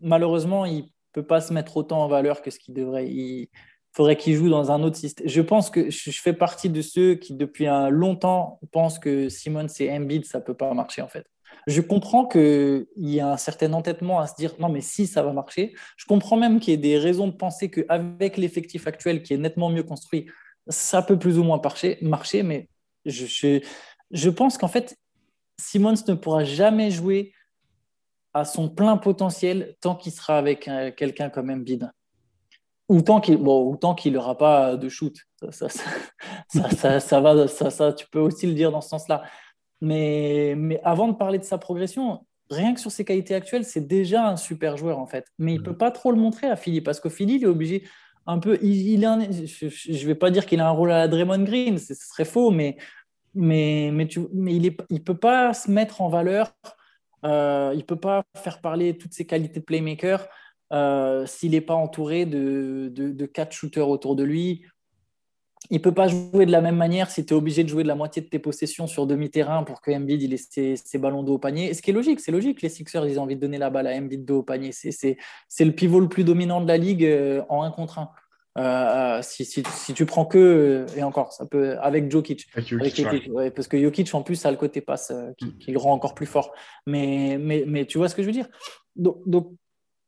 [0.01, 3.09] malheureusement, il peut pas se mettre autant en valeur que ce qu'il devrait.
[3.09, 3.49] Il
[3.92, 5.26] faudrait qu'il joue dans un autre système.
[5.26, 9.66] Je pense que je fais partie de ceux qui, depuis un longtemps, pensent que Simon
[9.68, 11.26] c'est Embiid, ça peut pas marcher en fait.
[11.66, 15.22] Je comprends qu'il y a un certain entêtement à se dire non, mais si ça
[15.22, 15.74] va marcher.
[15.97, 19.38] Je comprends même qu'il y ait des raisons de penser qu'avec l'effectif actuel qui est
[19.38, 20.26] nettement mieux construit,
[20.68, 22.68] ça peut plus ou moins marcher, marcher mais
[23.05, 23.61] je, je,
[24.11, 24.97] je pense qu'en fait,
[25.59, 27.32] Simmons ne pourra jamais jouer
[28.37, 31.91] à son plein potentiel tant qu'il sera avec euh, quelqu'un comme Embiid.
[32.89, 35.16] Ou tant qu'il bon, qu'il n'aura pas de shoot.
[35.51, 39.22] Ça, ça, ça, va, ça, tu peux aussi le dire dans ce sens-là.
[39.80, 43.87] Mais, mais avant de parler de sa progression, rien que sur ses qualités actuelles, c'est
[43.87, 45.26] déjà un super joueur en fait.
[45.39, 45.64] Mais il ne mm.
[45.64, 47.84] peut pas trop le montrer à Philly parce que Philly, il est obligé
[48.26, 48.59] un peu.
[48.62, 51.95] Il, je ne vais pas dire qu'il a un rôle à la Draymond Green, ce
[51.95, 52.76] serait faux, mais,
[53.34, 56.53] mais, mais, tu, mais il ne il peut pas se mettre en valeur
[57.26, 60.26] euh, il ne peut pas faire parler toutes ses qualités de playmaker
[60.72, 64.64] euh, s'il n'est pas entouré de, de, quatre shooters autour de lui.
[65.70, 67.82] Il ne peut pas jouer de la même manière si tu es obligé de jouer
[67.82, 71.24] de la moitié de tes possessions sur demi-terrain pour que Embiid il ait ses, ballons
[71.24, 71.74] d'eau au panier.
[71.74, 72.62] Ce qui est logique, c'est logique.
[72.62, 74.70] Les Sixers, ils ont envie de donner la balle à Embiid d'eau au panier.
[74.72, 75.16] C'est
[75.64, 78.10] le pivot le plus dominant de la ligue euh, en 1 contre 1.
[78.57, 82.46] Euh, si, si, si, tu prends que, et encore, ça peut, avec Jokic.
[82.54, 85.59] parce que Jokic, en plus, a le côté passe euh, mm.
[85.59, 86.52] qui, le rend encore plus fort.
[86.86, 88.48] Mais, mais, mais tu vois ce que je veux dire?
[88.96, 89.52] Donc, donc,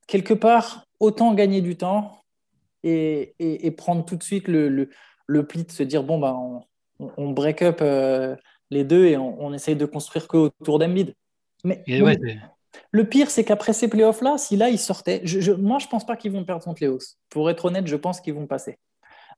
[0.07, 2.23] quelque part, autant gagner du temps
[2.83, 4.89] et, et, prendre tout de suite le, le,
[5.27, 6.63] le, pli de se dire bon, bah, on,
[7.17, 8.35] on break up euh,
[8.71, 11.15] les deux et on, on, essaye de construire que autour d'Embiid.
[11.65, 11.83] Mais,
[12.91, 15.23] le pire, c'est qu'après ces playoffs-là, si là, ils sortaient,
[15.59, 17.17] moi, je ne pense pas qu'ils vont perdre contre les Hawks.
[17.29, 18.79] Pour être honnête, je pense qu'ils vont passer.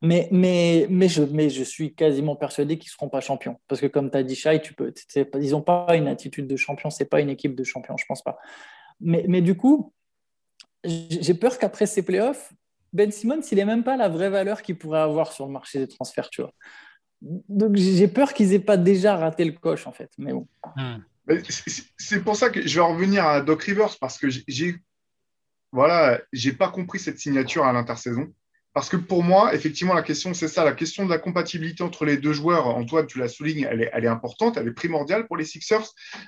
[0.02, 3.60] Mais, mais, mais, je, mais je suis quasiment persuadé qu'ils ne seront pas champions.
[3.68, 4.62] Parce que comme tu as dit, Shai,
[5.40, 6.88] ils n'ont pas une attitude de champion.
[6.90, 8.38] Ce n'est pas une équipe de champion, je ne pense pas.
[9.00, 9.92] Mais, mais du coup,
[10.84, 12.52] j'ai peur qu'après ces playoffs,
[12.92, 15.78] Ben Simmons, il n'est même pas la vraie valeur qu'il pourrait avoir sur le marché
[15.78, 16.30] des transferts.
[16.30, 16.52] Tu vois.
[17.20, 20.10] Donc j'ai peur qu'ils n'aient pas déjà raté le coche, en fait.
[20.16, 20.46] Mais bon.
[20.76, 20.98] Hmm.
[21.98, 24.76] C'est pour ça que je vais revenir à Doc Rivers parce que j'ai
[25.72, 28.32] voilà, j'ai pas compris cette signature à l'intersaison.
[28.72, 32.04] Parce que pour moi, effectivement, la question, c'est ça, la question de la compatibilité entre
[32.04, 32.68] les deux joueurs.
[32.68, 35.86] Antoine, tu la soulignes, elle est, elle est importante, elle est primordiale pour les Sixers.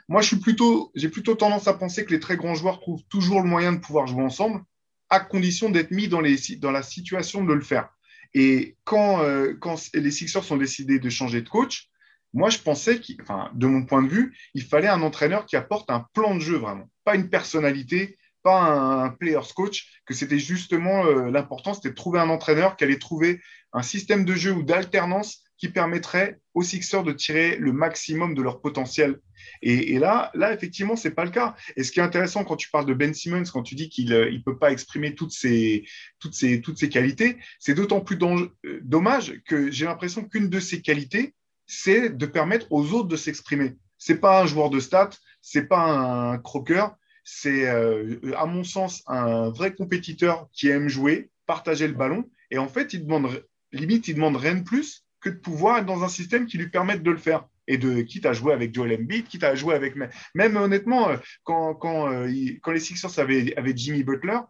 [0.09, 3.05] Moi, je suis plutôt, j'ai plutôt tendance à penser que les très grands joueurs trouvent
[3.09, 4.61] toujours le moyen de pouvoir jouer ensemble,
[5.09, 7.90] à condition d'être mis dans, les, dans la situation de le faire.
[8.34, 11.91] Et quand, euh, quand les Sixers ont décidé de changer de coach,
[12.33, 15.91] moi, je pensais, enfin, de mon point de vue, il fallait un entraîneur qui apporte
[15.91, 21.05] un plan de jeu vraiment, pas une personnalité, pas un, player's coach, que c'était justement
[21.07, 23.41] euh, l'important, c'était de trouver un entraîneur qui allait trouver
[23.72, 28.43] un système de jeu ou d'alternance qui permettrait aux Sixers de tirer le maximum de
[28.43, 29.20] leur potentiel.
[29.62, 31.55] Et, là, là, effectivement, c'est pas le cas.
[31.76, 34.11] Et ce qui est intéressant quand tu parles de Ben Simmons, quand tu dis qu'il
[34.11, 35.85] ne euh, peut pas exprimer toutes ses,
[36.18, 40.59] toutes ses, toutes ses qualités, c'est d'autant plus euh, dommage que j'ai l'impression qu'une de
[40.59, 41.33] ses qualités,
[41.73, 43.77] c'est de permettre aux autres de s'exprimer.
[43.97, 49.03] C'est pas un joueur de stats, c'est pas un croqueur, c'est euh, à mon sens
[49.07, 52.29] un vrai compétiteur qui aime jouer, partager le ballon.
[52.51, 53.43] Et en fait, il demande
[53.73, 56.68] limite, il demande rien de plus que de pouvoir être dans un système qui lui
[56.68, 57.47] permette de le faire.
[57.66, 59.95] Et de quitte à jouer avec Joel Embiid, quitte à jouer avec
[60.35, 62.29] même honnêtement euh, quand, quand, euh,
[62.61, 64.41] quand les Sixers avaient, avaient Jimmy Butler,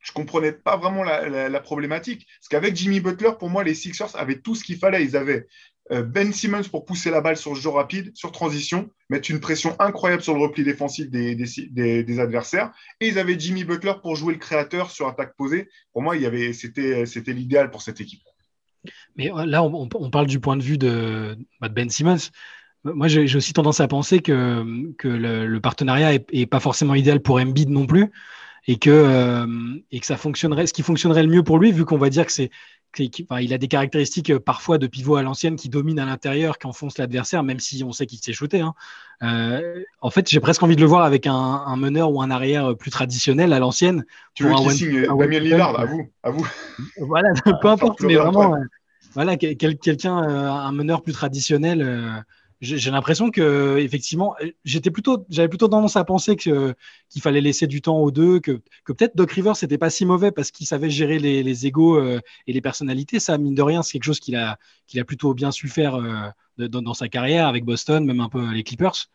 [0.00, 2.26] je comprenais pas vraiment la, problématique.
[2.40, 5.04] Parce qu'avec Jimmy Butler, pour moi, les Sixers avaient tout ce qu'il fallait.
[5.04, 5.46] Ils avaient
[5.90, 9.74] ben Simmons pour pousser la balle sur le jeu rapide, sur transition, mettre une pression
[9.78, 12.72] incroyable sur le repli défensif des, adversaires.
[13.00, 15.68] Et ils avaient Jimmy Butler pour jouer le créateur sur attaque posée.
[15.92, 16.14] Pour moi,
[16.52, 18.20] c'était, c'était l'idéal pour cette équipe.
[19.16, 22.30] Mais euh, là, on, parle du point de vue de, bah, Ben Simmons.
[22.84, 27.36] Moi, j'ai, aussi tendance à penser que, que le, partenariat n'est pas forcément idéal pour
[27.40, 28.10] Embiid non plus.
[28.66, 29.46] Et que, euh,
[29.90, 32.26] et que ça fonctionnerait, ce qui fonctionnerait le mieux pour lui, vu qu'on va dire
[32.26, 32.50] que c'est
[32.98, 36.66] il a des caractéristiques euh, parfois de pivot à l'ancienne qui dominent à l'intérieur, qui
[36.66, 38.60] enfoncent l'adversaire, même si on sait qu'il s'est shooté.
[38.60, 38.74] Hein.
[39.22, 42.76] Euh, en fait, j'ai presque envie de le voir avec un, meneur ou un arrière
[42.76, 44.04] plus traditionnel à l'ancienne.
[44.34, 46.46] Tu veux qu'il signe Damien Lillard, à vous, à vous.
[46.98, 47.28] Voilà,
[47.62, 48.56] peu importe, mais vraiment,
[49.14, 52.24] voilà, quelqu'un, un meneur plus traditionnel
[52.60, 54.34] j'ai l'impression que effectivement,
[54.64, 56.74] j'étais plutôt, j'avais plutôt tendance à penser que
[57.08, 60.04] qu'il fallait laisser du temps aux deux, que, que peut-être Doc Rivers c'était pas si
[60.04, 63.20] mauvais parce qu'il savait gérer les, les égos euh, et les personnalités.
[63.20, 65.94] Ça, mine de rien, c'est quelque chose qu'il a qu'il a plutôt bien su faire
[65.94, 69.06] euh, dans, sa carrière avec Boston, même un peu les Clippers.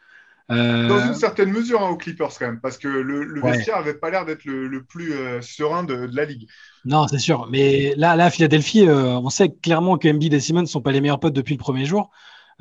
[0.52, 3.78] Euh, dans une certaine mesure hein, aux Clippers quand même, parce que le, le vestiaire
[3.78, 6.48] avait pas l'air d'être le, plus serein de, de, la ligue.
[6.86, 7.48] Non, c'est sûr.
[7.50, 10.92] Mais là, là, à Philadelphie, on sait clairement que Embiid et Simmons ne sont pas
[10.92, 12.12] les meilleurs potes depuis le premier jour.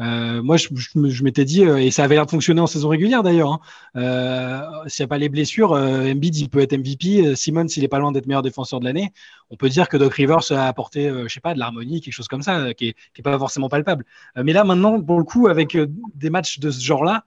[0.03, 2.89] Euh, moi, je, je, m'étais dit, euh, et ça avait l'air de fonctionner en saison
[2.89, 3.61] régulière d'ailleurs, hein,
[3.97, 7.37] euh, s'il n'y a pas les blessures, Embiid, il peut être MVP.
[7.37, 9.13] Simmons, s'il n'est pas loin d'être meilleur défenseur de l'année,
[9.51, 12.29] on peut dire que Doc Rivers a apporté, je sais pas, de l'harmonie, quelque chose
[12.29, 14.05] comme ça, qui n'est pas forcément palpable.
[14.37, 15.77] mais là, maintenant, pour le coup, avec
[16.15, 17.25] des matchs de ce genre-là,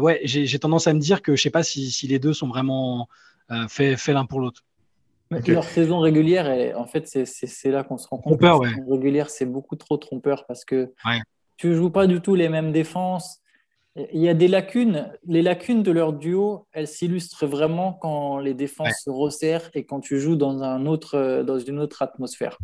[0.00, 2.48] ouais, j'ai tendance à me dire que je sais pas si, si les deux sont
[2.48, 3.08] vraiment
[3.68, 4.62] faits fait l'un pour l'autre.
[5.30, 8.34] Leur saison régulière, en fait, c'est là qu'on se rend compte.
[8.34, 8.70] Trompeur, ouais.
[8.88, 10.92] régulière, c'est beaucoup trop trompeur parce que
[11.56, 13.40] tu ne joues pas du tout les mêmes défenses.
[14.12, 15.10] Il y a des lacunes.
[15.26, 20.00] Les lacunes de leur duo, elles s'illustrent vraiment quand les défenses se resserrent et quand
[20.00, 22.58] tu joues dans, un autre, dans une autre atmosphère.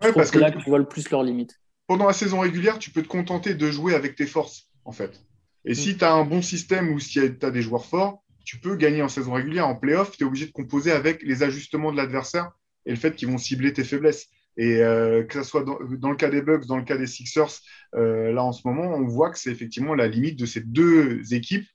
[0.00, 1.60] parce que là, tu vois le plus leurs limites.
[1.86, 5.22] Pendant la saison régulière, tu peux te contenter de jouer avec tes forces, en fait.
[5.64, 8.58] Et si tu as un bon système ou si tu as des joueurs forts, tu
[8.58, 9.68] peux gagner en saison régulière.
[9.68, 12.50] En playoff, tu es obligé de composer avec les ajustements de l'adversaire
[12.86, 14.28] et le fait qu'ils vont cibler tes faiblesses.
[14.56, 17.60] Et euh, que ce soit dans, le cas des Bucks, dans le cas des Sixers,
[17.94, 21.32] euh, là en ce moment, on voit que c'est effectivement la limite de ces deux
[21.32, 21.66] équipes,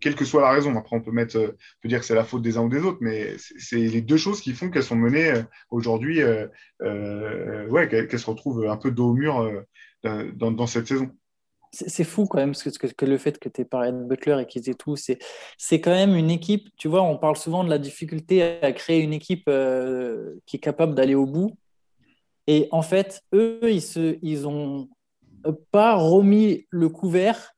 [0.00, 0.76] quelle que soit la raison.
[0.76, 2.68] Après, on peut, mettre, euh, on peut dire que c'est la faute des uns ou
[2.68, 5.34] des autres, mais c'est les deux choses qui font qu'elles sont menées
[5.70, 6.22] aujourd'hui,
[6.80, 9.64] ouais, qu'elles se retrouvent un peu dos au mur
[10.04, 11.10] dans, cette saison
[11.74, 14.46] c'est fou quand même, que, que, le fait que tu aies parlé de Butler et
[14.46, 17.78] qu'ils aient tout, c'est quand même une équipe, tu vois, on parle souvent de la
[17.78, 19.46] difficulté à créer une équipe
[20.44, 21.56] qui est capable d'aller au bout.
[22.52, 24.86] Et en fait, eux, ils se, ont
[25.70, 27.54] pas remis le couvert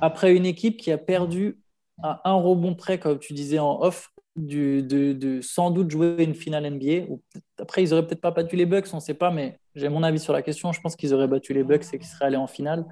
[0.00, 1.58] après une équipe qui a perdu
[2.02, 6.70] à un rebond près, comme tu disais en off, de, sans doute jouer une finale
[6.70, 7.12] NBA.
[7.58, 10.02] Après, ils auraient peut-être pas battu les Bucks, on ne sait pas, mais j'ai mon
[10.02, 10.72] avis sur la question.
[10.72, 12.86] Je pense qu'ils auraient battu les Bucks et qu'ils seraient allés en finale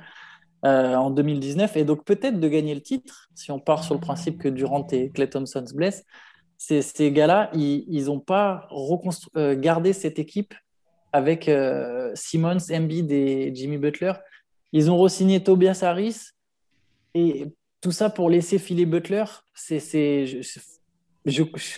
[0.67, 1.75] euh, en 2019.
[1.79, 4.87] Et donc peut-être de gagner le titre, si on part sur le principe que Durant
[4.89, 6.05] et Clay Thompson se blessent.
[6.59, 8.69] Ces, ces gars-là, ils n'ont pas
[9.37, 10.53] euh, gardé cette équipe
[11.17, 14.13] avec euh, Simmons, Embiid et Jimmy Butler.
[14.73, 16.33] Ils ont re-signé Tobias Harris
[17.15, 17.47] et
[17.81, 19.25] tout ça pour laisser filer Butler.
[19.55, 20.27] C'est,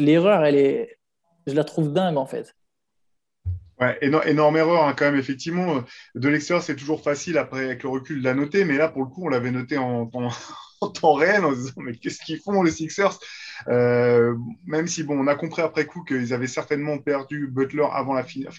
[0.01, 0.99] l'erreur, elle est,
[1.47, 2.55] je la trouve dingue en fait.
[3.81, 5.85] Ouais, énorme, erreur hein, quand même, effectivement.
[6.17, 9.05] De l'extérieur, c'est toujours facile après avec le recul de la noter, mais là, pour
[9.05, 12.65] le coup, on l'avait noté en, temps réel en se disant mais qu'est-ce qu'ils font
[12.65, 13.21] les Sixers?
[13.69, 14.35] Euh,
[14.67, 18.25] Même si bon, on a compris après coup qu'ils avaient certainement perdu Butler avant la
[18.25, 18.53] finale,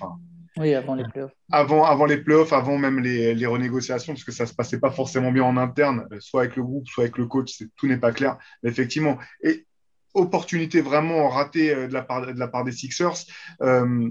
[0.60, 1.32] oui, avant les playoffs.
[1.52, 4.92] Avant, avant les playoffs, avant même les, renégociations, parce que ça ne se passait pas
[4.92, 8.12] forcément bien en interne, soit avec le groupe, soit avec le coach, tout n'est pas
[8.12, 8.38] clair.
[8.64, 9.66] Effectivement, et
[10.14, 13.26] opportunité vraiment ratée euh, de la part, de la part des Sixers.
[13.62, 14.10] Euh,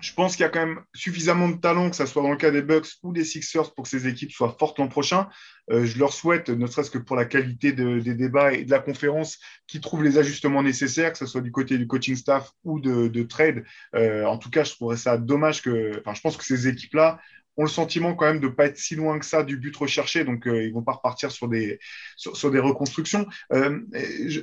[0.00, 2.36] je pense qu'il y a quand même suffisamment de talent, que ce soit dans le
[2.36, 5.28] cas des Bucks ou des Sixers, pour que ces équipes soient fortes l'an prochain.
[5.70, 8.80] Euh, je leur souhaite, ne serait-ce que pour la qualité des débats et de la
[8.80, 12.80] conférence, qu'ils trouvent les ajustements nécessaires, que ce soit du côté du coaching staff ou
[12.80, 13.64] de, trade.
[13.94, 15.98] Euh, en tout cas, je trouverais ça dommage que.
[16.00, 17.18] Enfin, je pense que ces équipes-là
[17.56, 19.74] ont le sentiment quand même de ne pas être si loin que ça du but
[19.76, 21.78] recherché, donc euh, ils ne vont pas repartir sur des,
[22.16, 23.26] sur, des reconstructions.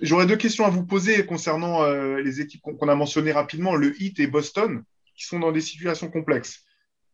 [0.02, 1.86] J'aurais deux questions à vous poser concernant
[2.16, 4.84] les équipes qu'on a mentionnées rapidement, le Heat et Boston
[5.16, 6.66] qui sont dans des situations complexes.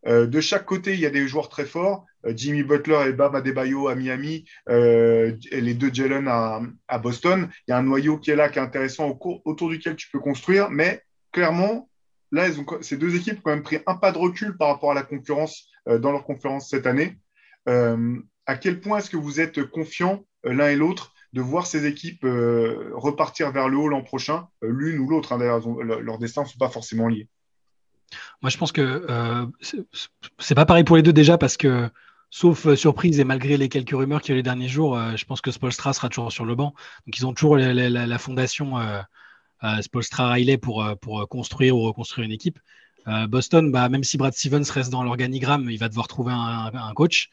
[0.05, 2.05] Euh, de chaque côté, il y a des joueurs très forts.
[2.25, 7.49] Euh, Jimmy Butler et Bam Adebayo à Miami, euh, et les deux Jalen à, Boston.
[7.67, 10.19] Il y a un noyau qui est là, qui est intéressant, autour duquel tu peux
[10.19, 10.69] construire.
[10.69, 11.89] Mais clairement,
[12.31, 12.47] là,
[12.81, 15.03] ces deux équipes ont quand même pris un pas de recul par rapport à la
[15.03, 17.17] concurrence dans leur conférence cette année.
[17.65, 22.25] à quel point est-ce que vous êtes confiants l'un et l'autre de voir ces équipes
[22.93, 26.57] repartir vers le haut l'an prochain, l'une ou l'autre, hein, d'ailleurs, leurs destins ne sont
[26.57, 27.29] pas forcément liés.
[28.41, 29.45] Moi, je pense que euh,
[30.37, 31.89] c'est pas pareil pour les deux déjà parce que,
[32.29, 34.97] sauf euh, surprise et malgré les quelques rumeurs qu'il y a eu les derniers jours,
[34.97, 36.73] euh, je pense que Spolstra sera toujours sur le banc.
[37.05, 39.01] Donc, ils ont toujours la, fondation euh,
[39.81, 42.59] Spolstra-Riley pour, pour construire ou reconstruire une équipe.
[43.29, 47.29] Boston, bah, même si Brad Stevens reste dans l'organigramme, il va devoir trouver un, coach.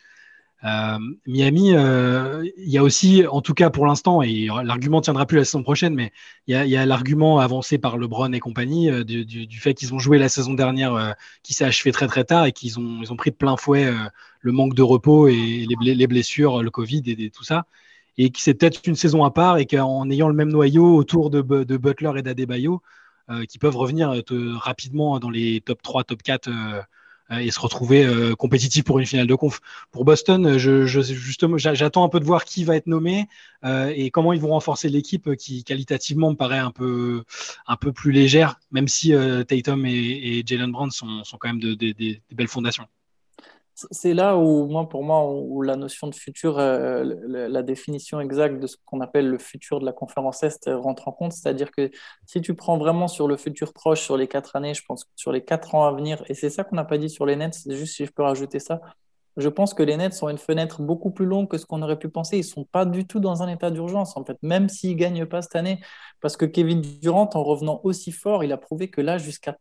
[0.64, 5.36] Euh, Miami, il y a aussi, en tout cas pour l'instant, et l'argument tiendra plus
[5.38, 6.12] la saison prochaine, mais
[6.46, 10.28] il y a, l'argument avancé par LeBron et compagnie du, fait qu'ils ont joué la
[10.28, 13.36] saison dernière qui s'est achevée très très tard et qu'ils ont, ils ont pris de
[13.36, 13.92] plein fouet
[14.44, 17.66] le manque de repos et les, blessures, le Covid et, tout ça.
[18.18, 21.30] Et que c'est peut-être une saison à part et qu'en ayant le même noyau autour
[21.30, 22.82] de, Butler et d'Adebayo,
[23.30, 26.82] euh, qui peuvent revenir euh, rapidement dans les top 3, top 4 euh,
[27.40, 28.06] et se retrouver
[28.38, 29.60] compétitif pour une finale de conf.
[29.90, 33.28] Pour Boston, je, justement, j'attends un peu de voir qui va être nommé
[33.64, 37.24] et comment ils vont renforcer l'équipe qui qualitativement me paraît un peu,
[37.66, 39.12] un peu plus légère, même si
[39.48, 42.86] Tatum et, Jalen Brown sont, sont, quand même de, des belles fondations.
[43.74, 48.68] C'est là où, pour moi, où la notion de futur, euh, la définition exacte de
[48.68, 51.32] ce qu'on appelle le futur de la conférence Est rentre en compte.
[51.32, 51.90] C'est-à-dire que
[52.24, 55.10] si tu prends vraiment sur le futur proche, sur les quatre années, je pense que
[55.16, 57.34] sur les quatre ans à venir, et c'est ça qu'on n'a pas dit sur les
[57.34, 58.80] Nets, juste si je peux rajouter ça,
[59.36, 61.98] je pense que les Nets ont une fenêtre beaucoup plus longue que ce qu'on aurait
[61.98, 62.36] pu penser.
[62.36, 64.98] Ils ne sont pas du tout dans un état d'urgence, en fait, même s'ils ne
[64.98, 65.80] gagnent pas cette année.
[66.20, 69.56] Parce que Kevin Durant, en revenant aussi fort, il a prouvé que là, jusqu'à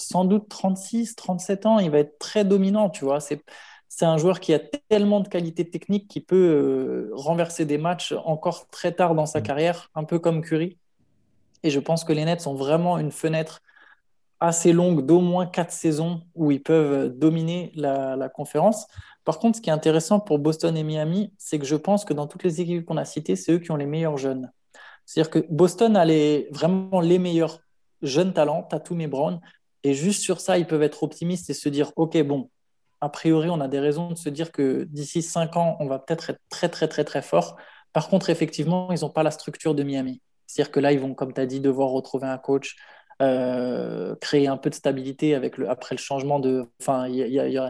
[0.00, 3.20] sans doute 36, 37 ans, il va être très dominant, tu vois.
[3.20, 3.42] C'est,
[3.88, 8.14] c'est un joueur qui a tellement de qualité technique qu'il peut euh, renverser des matchs
[8.24, 9.42] encore très tard dans sa mm.
[9.42, 10.78] carrière, un peu comme Curry.
[11.62, 13.60] Et je pense que les Nets ont vraiment une fenêtre
[14.40, 18.86] assez longue d'au moins quatre saisons où ils peuvent dominer la, la, conférence.
[19.24, 22.14] Par contre, ce qui est intéressant pour Boston et Miami, c'est que je pense que
[22.14, 24.52] dans toutes les équipes qu'on a citées, c'est eux qui ont les meilleurs jeunes.
[25.08, 27.60] C'est-à-dire que Boston a les, vraiment les meilleurs
[28.02, 29.40] jeunes talents, Tatum et Brown,
[29.84, 32.50] et juste sur ça, ils peuvent être optimistes et se dire, OK, bon,
[33.00, 35.98] a priori, on a des raisons de se dire que d'ici cinq ans, on va
[35.98, 37.56] peut-être être très, très, très, très fort.
[37.92, 40.20] Par contre, effectivement, ils n'ont pas la structure de Miami.
[40.46, 42.76] C'est-à-dire que là, ils vont, comme tu as dit, devoir retrouver un coach,
[43.22, 46.66] euh, créer un peu de stabilité avec le, après le changement de.
[46.80, 47.06] Enfin,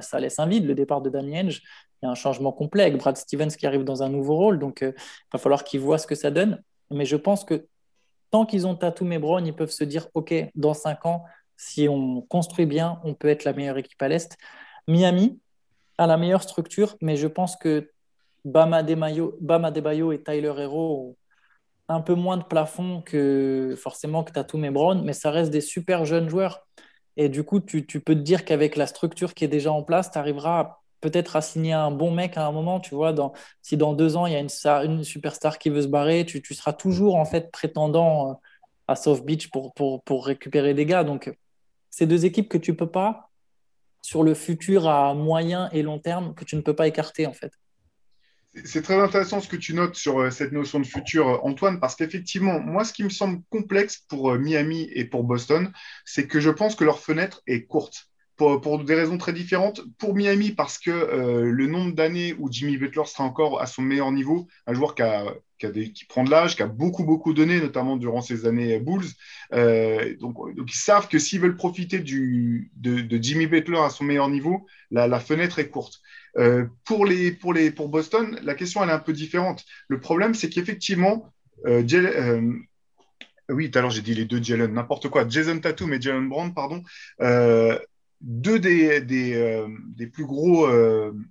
[0.00, 1.62] ça laisse un vide, le départ de Danny Henge.
[2.00, 4.59] Il y a un changement complet avec Brad Stevens qui arrive dans un nouveau rôle.
[4.59, 6.62] Donc, euh, il va falloir qu'ils voient ce que ça donne.
[6.90, 7.66] Mais je pense que
[8.30, 11.24] tant qu'ils ont Tatum et Brown, ils peuvent se dire OK, dans cinq ans,
[11.59, 14.38] si on construit bien, on peut être la meilleure équipe à l'Est.
[14.86, 15.40] Miami
[15.98, 17.90] a la meilleure structure, mais je pense que
[18.44, 21.16] Bama Debayo, et Tyler Hero ont
[21.88, 25.61] un peu moins de plafond que forcément que Tatum et Brown, mais ça reste des
[25.61, 26.66] super jeunes joueurs.
[27.16, 30.12] Et du coup, tu, peux te dire qu'avec la structure qui est déjà en place,
[30.12, 32.78] tu arriveras peut-être à signer un bon mec à un moment.
[32.78, 33.14] Tu vois,
[33.62, 34.40] si dans deux ans, il y a
[34.84, 38.34] une, superstar qui veut se barrer, tu, seras toujours en fait prétendant euh,
[38.86, 41.02] à South Beach pour, pour, pour récupérer des gars.
[41.04, 41.32] Donc,
[41.99, 43.32] c'est deux équipes que tu peux pas,
[44.03, 47.32] sur le futur à moyen et long terme, que tu ne peux pas écarter en
[47.32, 47.51] fait.
[48.64, 51.80] C'est très intéressant ce que tu notes sur euh, cette notion de futur, euh, Antoine,
[51.80, 55.72] parce qu'effectivement, moi, ce qui me semble complexe pour euh, Miami et pour Boston,
[56.05, 58.07] c'est que je pense que leur fenêtre est courte.
[58.36, 59.80] Pour, des raisons très différentes.
[59.99, 64.12] Pour Miami, parce que le nombre d'années où Jimmy Butler sera encore à son meilleur
[64.12, 67.96] niveau, un joueur qui a qui, prend de l'âge, qui a beaucoup, beaucoup donné, notamment
[67.96, 69.06] durant ces années Bulls.
[69.52, 74.28] Euh, donc, ils savent que s'ils veulent profiter du, de, Jimmy Butler à son meilleur
[74.28, 76.00] niveau, la, fenêtre est courte.
[76.36, 79.64] Euh, pour, les, pour, les, pour Boston, la question elle est un peu différente.
[79.88, 81.32] Le problème, c'est qu'effectivement,
[81.66, 81.82] euh,
[83.48, 86.28] oui, tout à l'heure j'ai dit les deux Jalen, n'importe quoi, Jason Tatum et Jalen
[86.28, 86.82] Brown, pardon,
[88.20, 90.68] deux des, des, des, plus gros,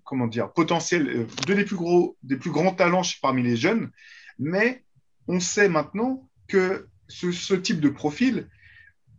[0.03, 3.91] comment dire, potentiels, deux des plus gros, des plus grands talents parmi les jeunes,
[4.39, 4.83] mais
[5.27, 8.47] on sait maintenant que ce, type de profil,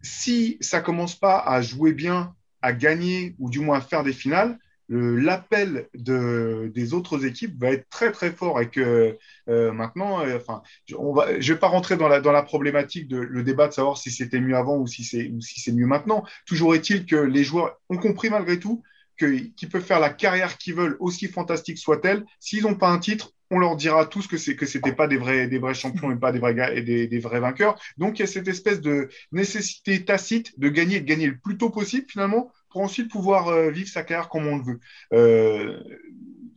[0.03, 4.13] si ça commence pas à jouer bien, à gagner ou du moins à faire des
[4.13, 4.59] finales,
[4.89, 10.39] l'appel de, des autres équipes va être très très fort et que euh, maintenant, euh,
[10.39, 10.63] enfin,
[10.97, 13.75] on va, je vais pas rentrer dans la, dans la problématique de le débat de
[13.75, 16.25] savoir si c'était mieux avant ou si c'est si c'est mieux maintenant.
[16.47, 18.83] Toujours est-il que les joueurs ont compris malgré tout
[19.19, 22.25] qu'ils peuvent faire la carrière qu'ils veulent, aussi fantastique soit-elle.
[22.41, 25.17] S'ils n'ont pas un titre, on leur dira tous que c'est que c'était pas des
[25.17, 27.81] vrais des vrais champions et pas des vrais et des, vrais vainqueurs.
[27.97, 31.57] Donc il y a cette espèce de nécessité tacite de gagner de gagner le plus
[31.57, 34.81] tôt possible finalement pour ensuite pouvoir euh, vivre sa carrière comme on le veut.
[35.13, 35.81] Euh,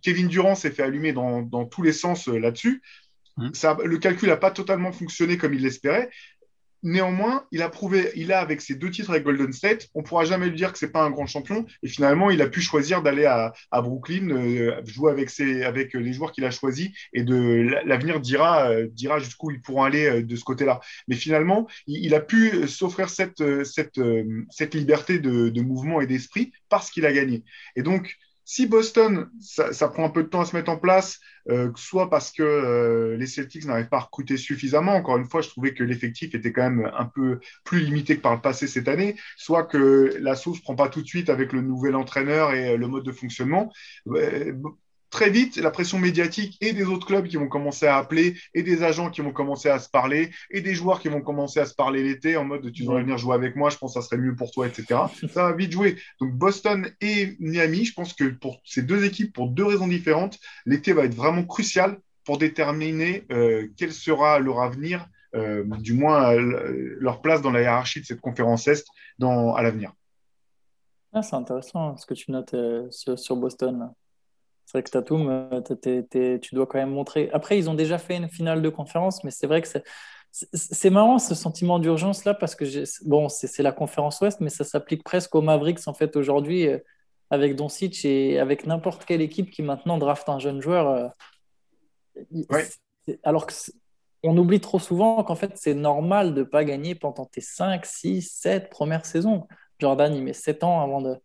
[0.02, 2.82] Kevin Durant s'est fait allumer dans, tous les sens euh, là-dessus.
[3.38, 3.52] Mmh.
[3.86, 6.10] le calcul n'a pas totalement fonctionné comme il l'espérait,
[6.84, 10.26] Néanmoins, il a prouvé, il a avec ses deux titres avec Golden State, on pourra
[10.26, 11.66] jamais lui dire que c'est pas un grand champion.
[11.84, 16.46] Et finalement, il a pu choisir d'aller à, Brooklyn, euh, jouer avec les joueurs qu'il
[16.46, 20.44] a choisis, et de l'avenir dira, euh, dira jusqu'où ils pourront aller euh, de ce
[20.44, 20.80] côté-là.
[21.08, 23.40] Mais finalement, il, a pu s'offrir cette
[24.74, 27.44] liberté de, de mouvement et d'esprit parce qu'il a gagné.
[27.76, 28.18] Et donc,
[28.52, 32.10] si Boston, ça, prend un peu de temps à se mettre en place, euh, soit
[32.10, 35.74] parce que euh, les Celtics n'arrivent pas à recruter suffisamment, encore une fois, je trouvais
[35.74, 39.16] que l'effectif était quand même un peu plus limité que par le passé cette année,
[39.38, 42.74] soit que la sauce ne prend pas tout de suite avec le nouvel entraîneur et
[42.74, 43.72] euh, le mode de fonctionnement.
[45.12, 48.64] Très vite, la pression médiatique et des autres clubs qui vont commencer à appeler, et
[48.64, 51.66] des agents qui vont commencer à se parler, et des joueurs qui vont commencer à
[51.66, 54.08] se parler l'été en mode tu devrais venir jouer avec moi, je pense que ça
[54.08, 55.02] serait mieux pour toi, etc.
[55.34, 55.98] ça va vite jouer.
[56.20, 60.40] Donc Boston et Miami, je pense que pour ces deux équipes, pour deux raisons différentes,
[60.66, 66.34] l'été va être vraiment crucial pour déterminer euh, quel sera leur avenir, euh, du moins
[66.34, 68.86] euh, leur place dans la hiérarchie de cette conférence Est
[69.20, 69.92] dans, à l'avenir.
[71.14, 72.56] Ah, c'est intéressant ce que tu notes
[72.90, 73.92] sur, sur Boston.
[74.72, 77.30] C'est vrai que Tatum, euh, tu dois quand même montrer.
[77.34, 79.68] Après, ils ont déjà fait une finale de conférence, mais c'est vrai que
[80.32, 82.64] c'est marrant ce sentiment d'urgence là parce que
[83.06, 86.78] bon, c'est la conférence Ouest, mais ça s'applique presque aux Mavericks en fait aujourd'hui euh,
[87.30, 91.14] avec Doncic et avec n'importe quelle équipe qui maintenant draft un jeune joueur.
[92.48, 92.54] Euh,
[93.24, 93.54] alors que
[94.24, 97.86] on oublie trop souvent qu'en fait c'est normal de ne pas gagner pendant tes 5,
[97.86, 99.50] 6, 7 premières saisons.
[99.80, 101.18] Jordan, il met 7 ans avant de,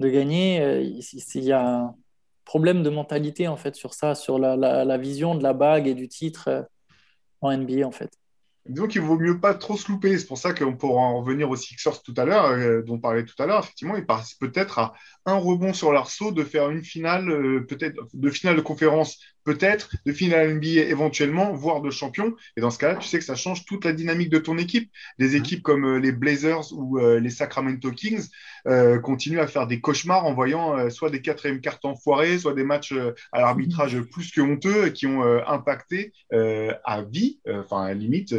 [0.00, 0.80] de gagner.
[0.82, 1.94] Il y a
[2.52, 6.06] problème de mentalité en fait sur ça, sur la, vision de la bague et du
[6.06, 6.62] titre euh,
[7.40, 8.10] en NBA en fait.
[8.68, 10.18] Disons qu'il vaut mieux pas trop se louper.
[10.18, 12.98] C'est pour ça qu'on pourra en revenir aux Sixers tout à l'heure, euh, dont on
[12.98, 13.60] parlait tout à l'heure.
[13.60, 14.92] Effectivement, ils passent peut-être à
[15.24, 19.90] un rebond sur l'arceau de faire une finale, euh, peut-être de finale de conférence peut-être
[20.06, 22.34] de finale NBA éventuellement, voire de champion.
[22.56, 24.90] Et dans ce cas-là, tu sais que ça change toute la dynamique de ton équipe.
[25.18, 28.28] Des équipes comme euh, les Blazers ou euh, les Sacramento Kings
[28.66, 32.64] euh, continuent à faire des cauchemars en voyant soit des quatrièmes cartes enfoirées, soit des
[32.64, 32.94] matchs
[33.32, 34.06] à l'arbitrage mmh.
[34.06, 38.34] plus que honteux qui ont impacté à vie, enfin à limite,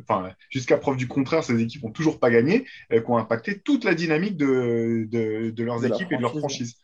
[0.00, 3.84] enfin jusqu'à preuve du contraire, ces équipes n'ont toujours pas gagné, qui ont impacté toute
[3.84, 6.76] la dynamique de, de, leurs équipes et de leurs franchises.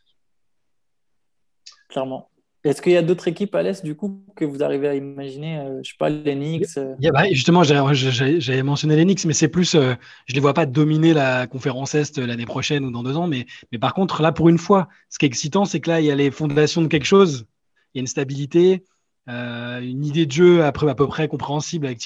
[1.89, 2.29] Clairement.
[2.63, 5.59] Est-ce qu'il y a d'autres équipes à l'Est, du coup, que vous arrivez à imaginer
[5.65, 6.95] Je euh, Je sais pas, Knicks euh?
[7.11, 9.95] bah, Justement, j'avais mentionné les Knicks, mais c'est plus, euh,
[10.27, 13.27] je ne les vois pas dominer la conférence Est l'année prochaine ou dans deux ans.
[13.27, 16.01] Mais, mais par contre, là, pour une fois, ce qui est excitant, c'est que là,
[16.01, 17.45] il y a les fondations de quelque chose.
[17.93, 18.83] Il y a une stabilité,
[19.27, 21.99] une idée de jeu à peu, à peu près compréhensible avec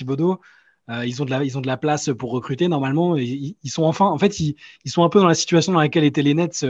[0.88, 1.04] Thibodeau.
[1.04, 3.16] ils, ont de la, place pour recruter normalement.
[3.18, 4.56] Ils, sont enfin, en fait, ils,
[4.86, 6.66] sont un peu dans la situation dans laquelle étaient les Nets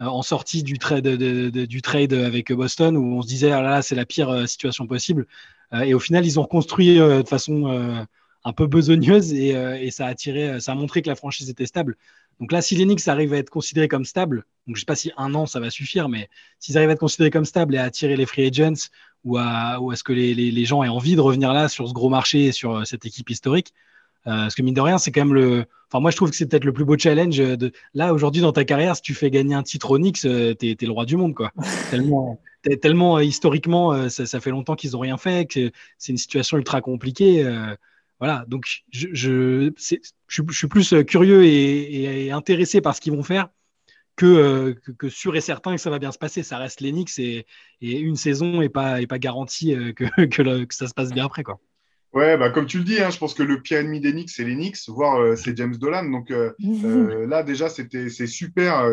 [0.00, 1.06] euh, en sortie du trade,
[2.12, 5.26] avec Boston où on se disait ah là, c'est la pire euh, situation possible.
[5.72, 8.06] Euh, et au final, ils ont reconstruit de façon
[8.44, 11.96] un peu besogneuse et, ça a attiré, ça a montré que la franchise était stable.
[12.40, 15.12] Donc là, si l'Enix arrive à être considéré comme stable, donc je sais pas si
[15.18, 17.84] un an ça va suffire, mais s'ils arrivent à être considérés comme stable et à
[17.84, 18.88] attirer les free agents
[19.24, 21.68] ou à, ou à ce que les, les, les, gens aient envie de revenir là
[21.68, 23.72] sur ce gros marché et sur cette équipe historique,
[24.26, 25.64] euh, parce que mine de rien, c'est quand même le.
[25.88, 27.38] Enfin, moi, je trouve que c'est peut-être le plus beau challenge.
[27.38, 27.72] De...
[27.94, 30.86] Là, aujourd'hui, dans ta carrière, si tu fais gagner un titre Onyx, euh, t'es es
[30.86, 31.52] le roi du monde, quoi.
[31.90, 32.38] tellement,
[32.80, 36.80] tellement euh, historiquement, ça, fait longtemps qu'ils n'ont rien fait, que c'est une situation ultra
[36.80, 37.44] compliquée.
[38.18, 38.44] voilà.
[38.46, 39.72] Donc, je, je,
[40.28, 43.48] je, suis plus curieux et, intéressé par ce qu'ils vont faire
[44.28, 46.42] que, que, sûr et certain que ça va bien se passer.
[46.42, 47.46] Ça reste l'Enix et,
[47.80, 51.26] et, une saison n'est pas, est pas garantie que, que, que, ça se passe bien
[51.26, 51.60] après, quoi.
[52.12, 54.30] Ouais, bah, comme tu le dis, hein, je pense que le pire ennemi des Knicks,
[54.30, 56.10] c'est Knicks, voire euh, c'est James Dolan.
[56.10, 56.52] Donc euh,
[56.84, 58.84] euh, là, déjà, c'était c'est super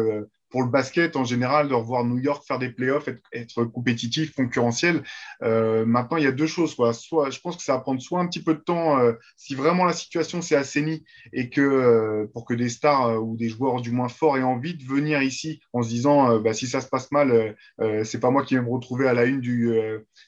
[0.58, 4.34] pour le basket en général de revoir New York faire des playoffs, être, être compétitif,
[4.34, 5.04] concurrentiel.
[5.44, 6.74] Euh, maintenant, il y a deux choses.
[6.74, 6.94] Quoi.
[6.94, 9.54] Soit, je pense que ça va prendre soit un petit peu de temps euh, si
[9.54, 13.82] vraiment la situation s'est assainie et que euh, pour que des stars ou des joueurs
[13.82, 16.88] du moins forts aient envie de venir ici en se disant bah, si ça se
[16.88, 17.56] passe mal,
[18.04, 19.72] c'est pas moi qui vais me retrouver à la une du,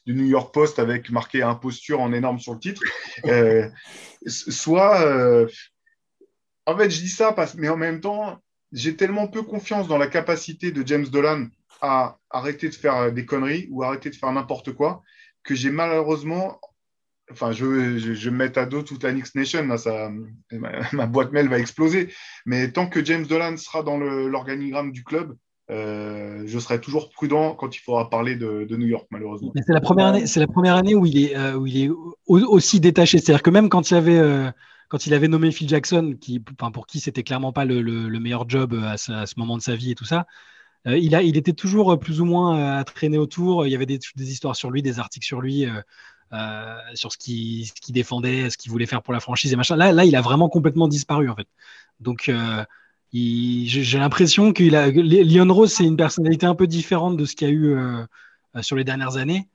[0.05, 2.83] du New York Post avec marqué imposture en énorme sur le titre.
[4.27, 5.47] soit
[6.67, 8.39] en fait, je dis ça parce mais en même temps,
[8.71, 11.47] j'ai tellement peu confiance dans la capacité de James Dolan
[11.81, 15.01] à arrêter de faire des conneries ou arrêter de faire n'importe quoi
[15.43, 16.59] que j'ai malheureusement.
[17.31, 19.63] Enfin, je, je, je mets à dos toute la Knicks Nation,
[20.51, 22.11] ma, boîte mail va exploser.
[22.45, 25.35] Mais tant que James Dolan sera dans l'organigramme du club,
[25.69, 29.51] euh, je serai toujours prudent quand il faudra parler de, New York, malheureusement.
[29.55, 31.89] C'est la première année, la première année où il est, euh, où il est
[32.27, 33.19] aussi détaché.
[33.19, 34.49] C'est-à-dire que même quand il y avait euh,
[34.89, 38.49] quand il avait nommé Phil Jackson, qui, pour qui c'était clairement pas le, le, meilleur
[38.49, 40.25] job à ce, à ce, moment de sa vie et tout ça,
[40.87, 43.65] euh, il, a, était toujours plus ou moins euh, à traîner autour.
[43.67, 45.65] Il y avait des, histoires sur lui, des articles sur lui.
[45.65, 45.81] Euh,
[46.33, 49.75] euh sur ce qu'il défendait, ce qu'il voulait faire pour la franchise et machin.
[49.75, 51.47] Là, il a vraiment complètement disparu en fait.
[51.99, 52.63] Donc, euh,
[53.11, 57.51] j'ai l'impression que Lyon Rose, c'est une personnalité un peu différente de ce qu'il y
[57.51, 58.05] a eu euh,
[58.61, 59.47] sur les dernières années.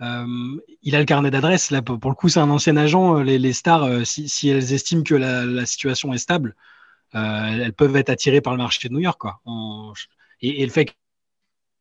[0.00, 1.70] Euh, il a le carnet d'adresse.
[1.70, 3.18] Là, pour le coup, c'est un ancien agent.
[3.18, 6.54] Euh, les, stars, euh, si, elles estiment que la, situation est stable,
[7.12, 9.20] elles peuvent être attirées par le marché de New York.
[9.20, 9.40] Quoi.
[10.40, 10.94] et, le fait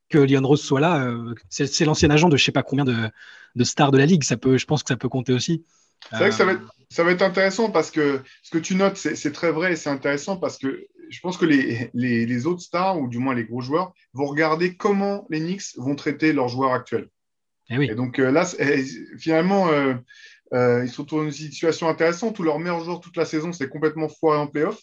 [0.09, 1.11] que Leon Rose soit là,
[1.49, 4.23] c'est l'ancien agent de je sais pas combien de, stars de la ligue.
[4.23, 5.65] Ça peut, je pense que ça peut compter aussi.
[6.09, 9.51] C'est vrai que ça va, être, intéressant parce que ce que tu notes, c'est très
[9.51, 13.17] vrai et c'est intéressant parce que je pense que les, les, autres stars, ou du
[13.17, 17.09] moins les gros joueurs, vont regarder comment les Knicks vont traiter leurs joueurs actuels.
[17.69, 17.89] Et, eh oui.
[17.89, 18.45] et donc là,
[19.17, 19.69] finalement,
[20.51, 24.09] ils sont dans une situation intéressante où leur meilleur joueur toute la saison, c'est complètement
[24.09, 24.79] foiré en playoff.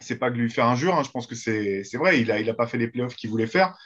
[0.00, 2.48] C'est pas de lui faire injure, hein, je pense que c'est vrai, il n'a il
[2.48, 3.76] a pas fait les playoffs qu'il voulait faire.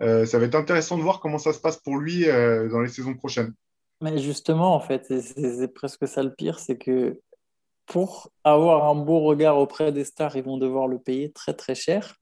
[0.00, 3.14] ça va être intéressant de voir comment ça se passe pour lui dans les saisons
[3.14, 3.52] prochaines.
[4.02, 7.20] Mais justement, en fait, c'est presque ça le pire, c'est que
[7.90, 11.74] pour avoir un beau regard auprès des stars, ils vont devoir le payer très très
[11.74, 12.14] cher.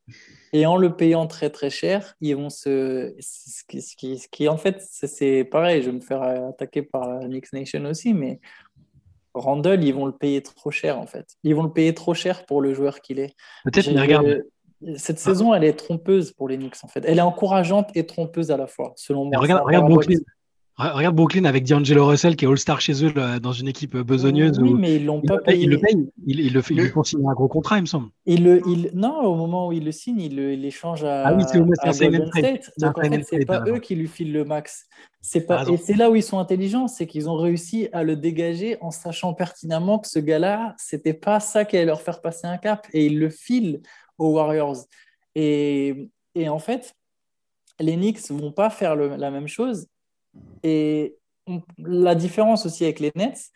[0.54, 3.14] Et en le payant très très cher, ils vont se.
[3.20, 3.82] Ce qui,
[4.18, 7.84] ce qui, en fait, c'est pareil, je vais me faire attaquer par la Knicks Nation
[7.84, 8.40] aussi, mais
[9.34, 11.36] Randall, ils vont le payer trop cher en fait.
[11.44, 13.34] Ils vont le payer trop cher pour le joueur qu'il est.
[13.64, 14.44] Peut-être, mais regarde.
[14.96, 17.04] Cette saison, elle est trompeuse pour les Knicks en fait.
[17.04, 19.38] Elle est encourageante et trompeuse à la fois, selon moi.
[19.38, 20.20] regarde, regarde Brooklyn.
[20.78, 24.60] Regarde Brooklyn avec D'Angelo Russell qui est All-Star chez eux dans une équipe besogneuse.
[24.60, 25.64] Oui, mais ils l'ont pas payé.
[25.64, 26.08] Il le paye.
[26.24, 28.10] Il, le fait, il un gros contrat, il me semble.
[28.26, 31.42] Il le, il, non, au moment où il le signe, il l'échange à, ah oui,
[31.48, 32.70] c'est à Golden State.
[32.78, 34.86] Donc en fait, c'est pas eux qui lui filent le max.
[35.20, 35.64] C'est pas.
[35.68, 38.92] Et c'est là où ils sont intelligents, c'est qu'ils ont réussi à le dégager en
[38.92, 42.86] sachant pertinemment que ce gars-là, c'était pas ça qui allait leur faire passer un cap,
[42.92, 43.80] et ils le filent
[44.16, 44.76] aux Warriors.
[45.34, 46.94] Et, et en fait,
[47.80, 49.88] les Knicks vont pas faire la même chose
[50.62, 51.16] et
[51.78, 53.50] la différence aussi avec les Nets,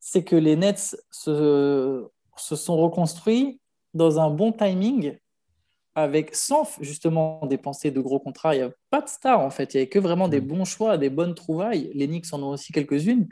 [0.00, 3.60] c'est que les Nets se, se, sont reconstruits
[3.94, 5.16] dans un bon timing,
[5.94, 8.54] avec sans justement dépenser de gros contrats.
[8.54, 10.46] Il n'y a pas de stars en fait, il n'y avait que vraiment des mm.
[10.46, 11.90] bons choix, des bonnes trouvailles.
[11.94, 13.28] Les Knicks en ont aussi quelques-unes.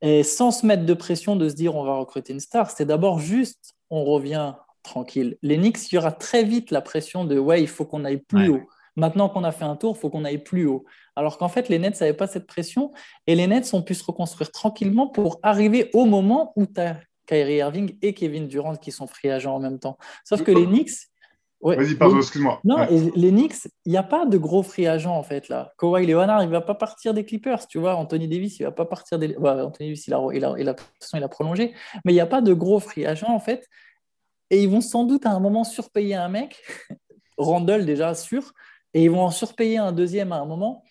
[0.00, 2.84] Et sans se mettre de pression de se dire on va recruter une star, c'est
[2.84, 5.36] d'abord juste on revient tranquille.
[5.42, 8.18] Les Knicks, il y aura très vite la pression de ouais, il faut qu'on aille
[8.18, 8.62] plus haut.
[8.98, 10.84] Maintenant qu'on a fait un tour, il faut qu'on aille plus haut.
[11.14, 12.90] Alors qu'en fait, les Nets n'avaient pas cette pression
[13.28, 16.98] et les Nets ont pu se reconstruire tranquillement pour arriver au moment où tu as
[17.26, 19.98] Kyrie Irving et Kevin Durant qui sont free agents en même temps.
[20.24, 20.90] Sauf que les Knicks.
[21.60, 22.60] Vas-y, pardon, excuse-moi.
[22.64, 25.72] Non, les Knicks, il n'y a pas de gros free agents en fait là.
[25.78, 27.94] Kawhi Leonard, il ne va pas partir des Clippers, tu vois.
[27.94, 29.36] Anthony Davis, il ne va pas partir des.
[29.36, 30.76] Anthony Davis, il a, il, a, il, a,
[31.14, 31.72] il a prolongé.
[32.04, 33.68] Mais il n'y a pas de gros free agents en fait.
[34.50, 36.60] Et ils vont sans doute à un moment surpayer un mec,
[37.38, 38.52] Randall déjà sûr,
[38.94, 40.84] et ils vont en surpayer un deuxième à un moment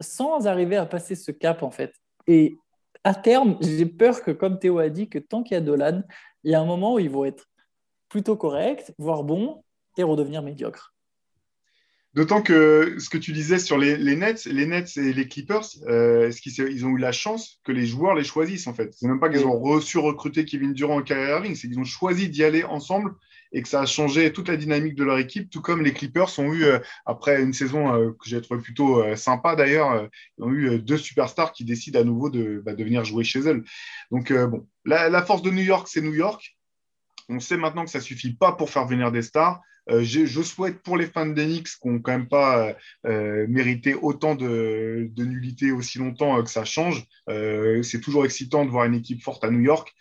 [0.00, 1.94] sans arriver à passer ce cap, en fait.
[2.26, 2.56] Et
[3.04, 6.02] à terme, j'ai peur que, comme Théo a dit, que tant qu'il y a Dolan,
[6.44, 7.48] il y a un moment où ils vont être
[8.08, 9.62] plutôt corrects, voire bons,
[9.96, 10.94] et redevenir médiocres.
[12.12, 16.32] D'autant que ce que tu disais sur les, Nets, les Nets et les Clippers, euh,
[16.44, 18.92] ils ont eu la chance que les joueurs les choisissent en fait?
[18.94, 21.84] C'est même pas qu'ils ont reçu recruter Kevin Durant et Kyrie Irving, c'est qu'ils ont
[21.84, 23.14] choisi d'y aller ensemble
[23.52, 26.38] et que ça a changé toute la dynamique de leur équipe, tout comme les Clippers
[26.38, 30.44] ont eu, euh, après une saison euh, que j'ai trouvé plutôt euh, sympa d'ailleurs, ils
[30.44, 33.64] ont eu deux superstars qui décident à nouveau de, bah, venir jouer chez eux.
[34.10, 36.56] Donc, bon, la, force de New York, c'est New York.
[37.28, 39.60] On sait maintenant que ça ne suffit pas pour faire venir des stars.
[39.88, 42.74] je, souhaite pour les fans d'Enix qui n'ont quand même pas
[43.04, 47.06] mérité autant de, de, nullité aussi longtemps que ça change.
[47.28, 49.92] c'est toujours excitant de voir une équipe forte à New York.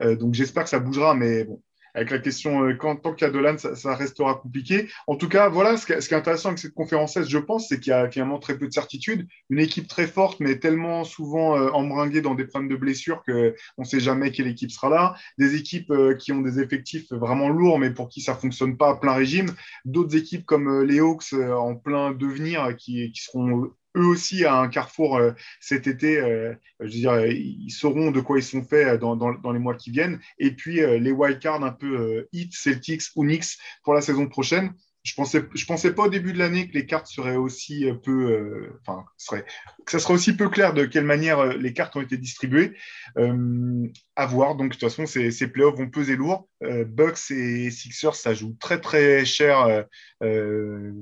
[0.00, 1.62] donc j'espère que ça bougera, mais bon,
[1.98, 4.88] avec la question euh, quand, tant qu'il y a Dolan, ça, ça, restera compliqué.
[5.06, 7.90] En tout cas, voilà, ce qui, est intéressant avec cette conférence je pense, c'est qu'il
[7.90, 9.26] y a finalement très peu de certitude.
[9.50, 13.52] Une équipe très forte, mais tellement souvent euh, embringuée dans des problèmes de blessures qu'on
[13.78, 15.14] ne sait jamais quelle équipe sera là.
[15.38, 18.90] Des équipes euh, qui ont des effectifs vraiment lourds, mais pour qui ça fonctionne pas
[18.90, 19.50] à plein régime.
[19.84, 25.16] D'autres équipes comme les Hawks en plein devenir, qui seront eux aussi à un carrefour
[25.16, 26.18] euh, cet été.
[26.20, 29.58] Euh, je veux dire, ils sauront de quoi ils sont faits euh, dans, dans, les
[29.58, 30.20] mois qui viennent.
[30.38, 34.72] Et puis les wildcards un peu Heat, Celtics ou Knicks pour la saison prochaine.
[35.04, 38.68] Je pensais, je pensais pas au début de l'année que les cartes seraient aussi peu,
[38.82, 39.46] enfin, serait,
[39.86, 42.74] que ça serait aussi peu clair de quelle manière les cartes ont été distribuées.
[43.16, 44.56] à voir.
[44.56, 46.48] Donc, de toute façon, ces, ces playoffs vont peser lourd.
[46.60, 49.86] Bucks et Sixers, ça joue très, très cher,
[50.20, 50.92] je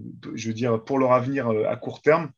[0.46, 2.30] veux dire, pour leur avenir à court terme.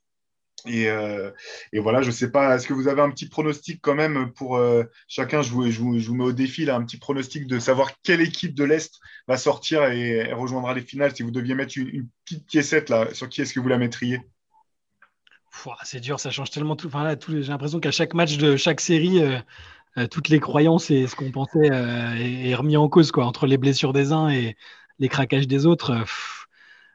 [0.66, 1.30] Euh,
[1.72, 4.32] et, voilà, je ne sais pas, est-ce que vous avez un petit pronostic quand même
[4.32, 8.20] pour euh, chacun je vous, mets au défi là, un petit pronostic de savoir quelle
[8.20, 11.14] équipe de l'Est va sortir et, rejoindra les finales.
[11.14, 14.20] Si vous deviez mettre une, petite piécette là, sur qui est-ce que vous la mettriez?
[15.82, 16.86] C'est dur, ça change tellement tout.
[16.86, 21.09] Enfin, là, j'ai l'impression qu'à chaque match de chaque série, euh, toutes les croyances et
[21.09, 24.56] ce qu'on pensait est, remis en cause quoi, entre les blessures des uns et
[25.00, 26.04] les craquages des autres.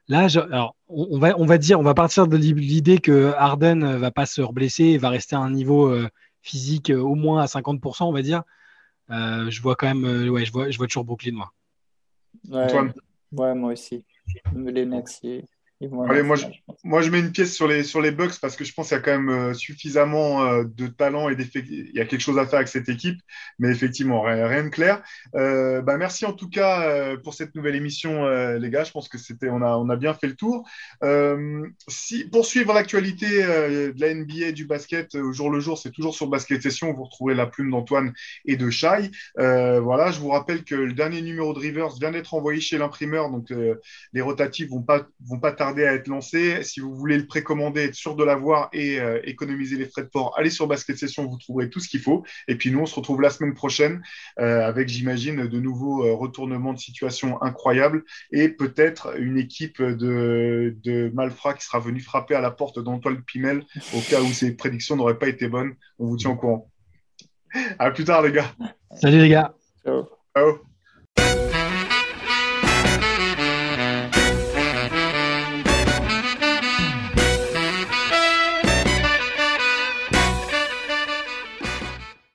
[0.10, 4.12] Là, alors, on, va, on va dire, on va partir de l'idée que Harden va
[4.12, 6.10] pas se reblesser et va rester à un niveau euh,
[6.42, 8.44] physique euh, au moins à 50%, on va dire.
[9.10, 11.54] Euh, je vois quand même, ouais, je vois, je vois toujours Brooklyn, moi.
[13.32, 14.06] Ouais, moi aussi.
[14.54, 15.22] Les Nets,
[16.10, 16.46] Allez, moi, je,
[16.84, 18.98] moi, je mets une pièce sur les, sur les Bucks parce que je pense qu'il
[18.98, 22.38] y a quand même euh, suffisamment euh, de talent et il y a quelque chose
[22.38, 23.20] à faire avec cette équipe.
[23.60, 25.02] Mais effectivement, rien, de clair.
[25.36, 28.28] Euh, bah, merci en tout cas pour cette nouvelle émission,
[28.58, 28.84] les gars.
[28.84, 30.68] Je pense que c'était, on a, on a bien fait le tour.
[31.88, 36.16] si, pour suivre l'actualité de la NBA du basket au jour le jour, c'est toujours
[36.16, 36.94] sur Basket Session.
[36.94, 38.14] Vous retrouvez la plume d'Antoine
[38.46, 39.12] et de Shai.
[39.38, 43.30] voilà, je vous rappelle que le dernier numéro de Rivers vient d'être envoyé chez l'imprimeur.
[43.30, 43.54] Donc,
[44.14, 46.64] les rotatifs vont pas, vont pas tarder à être lancés.
[46.64, 50.08] Si vous voulez le précommander, être sûr de l'avoir et euh, économiser les frais de
[50.08, 52.24] port, allez sur Basket Session, vous trouverez tout ce qu'il faut.
[52.48, 54.02] Et puis nous, on se retrouve la semaine prochaine
[54.40, 60.76] euh, avec, j'imagine, de nouveaux euh, retournements de situation incroyables et peut-être une équipe de,
[60.84, 63.64] de Malfra qui sera venue frapper à la porte d'Antoine Pimel
[63.96, 65.74] au cas où ses prédictions n'auraient pas été bonnes.
[66.00, 66.70] On vous tient au courant.
[67.80, 68.52] À plus tard, les gars.
[68.96, 69.54] Salut, les gars.
[69.84, 70.08] Ciao.
[70.36, 70.73] Ciao.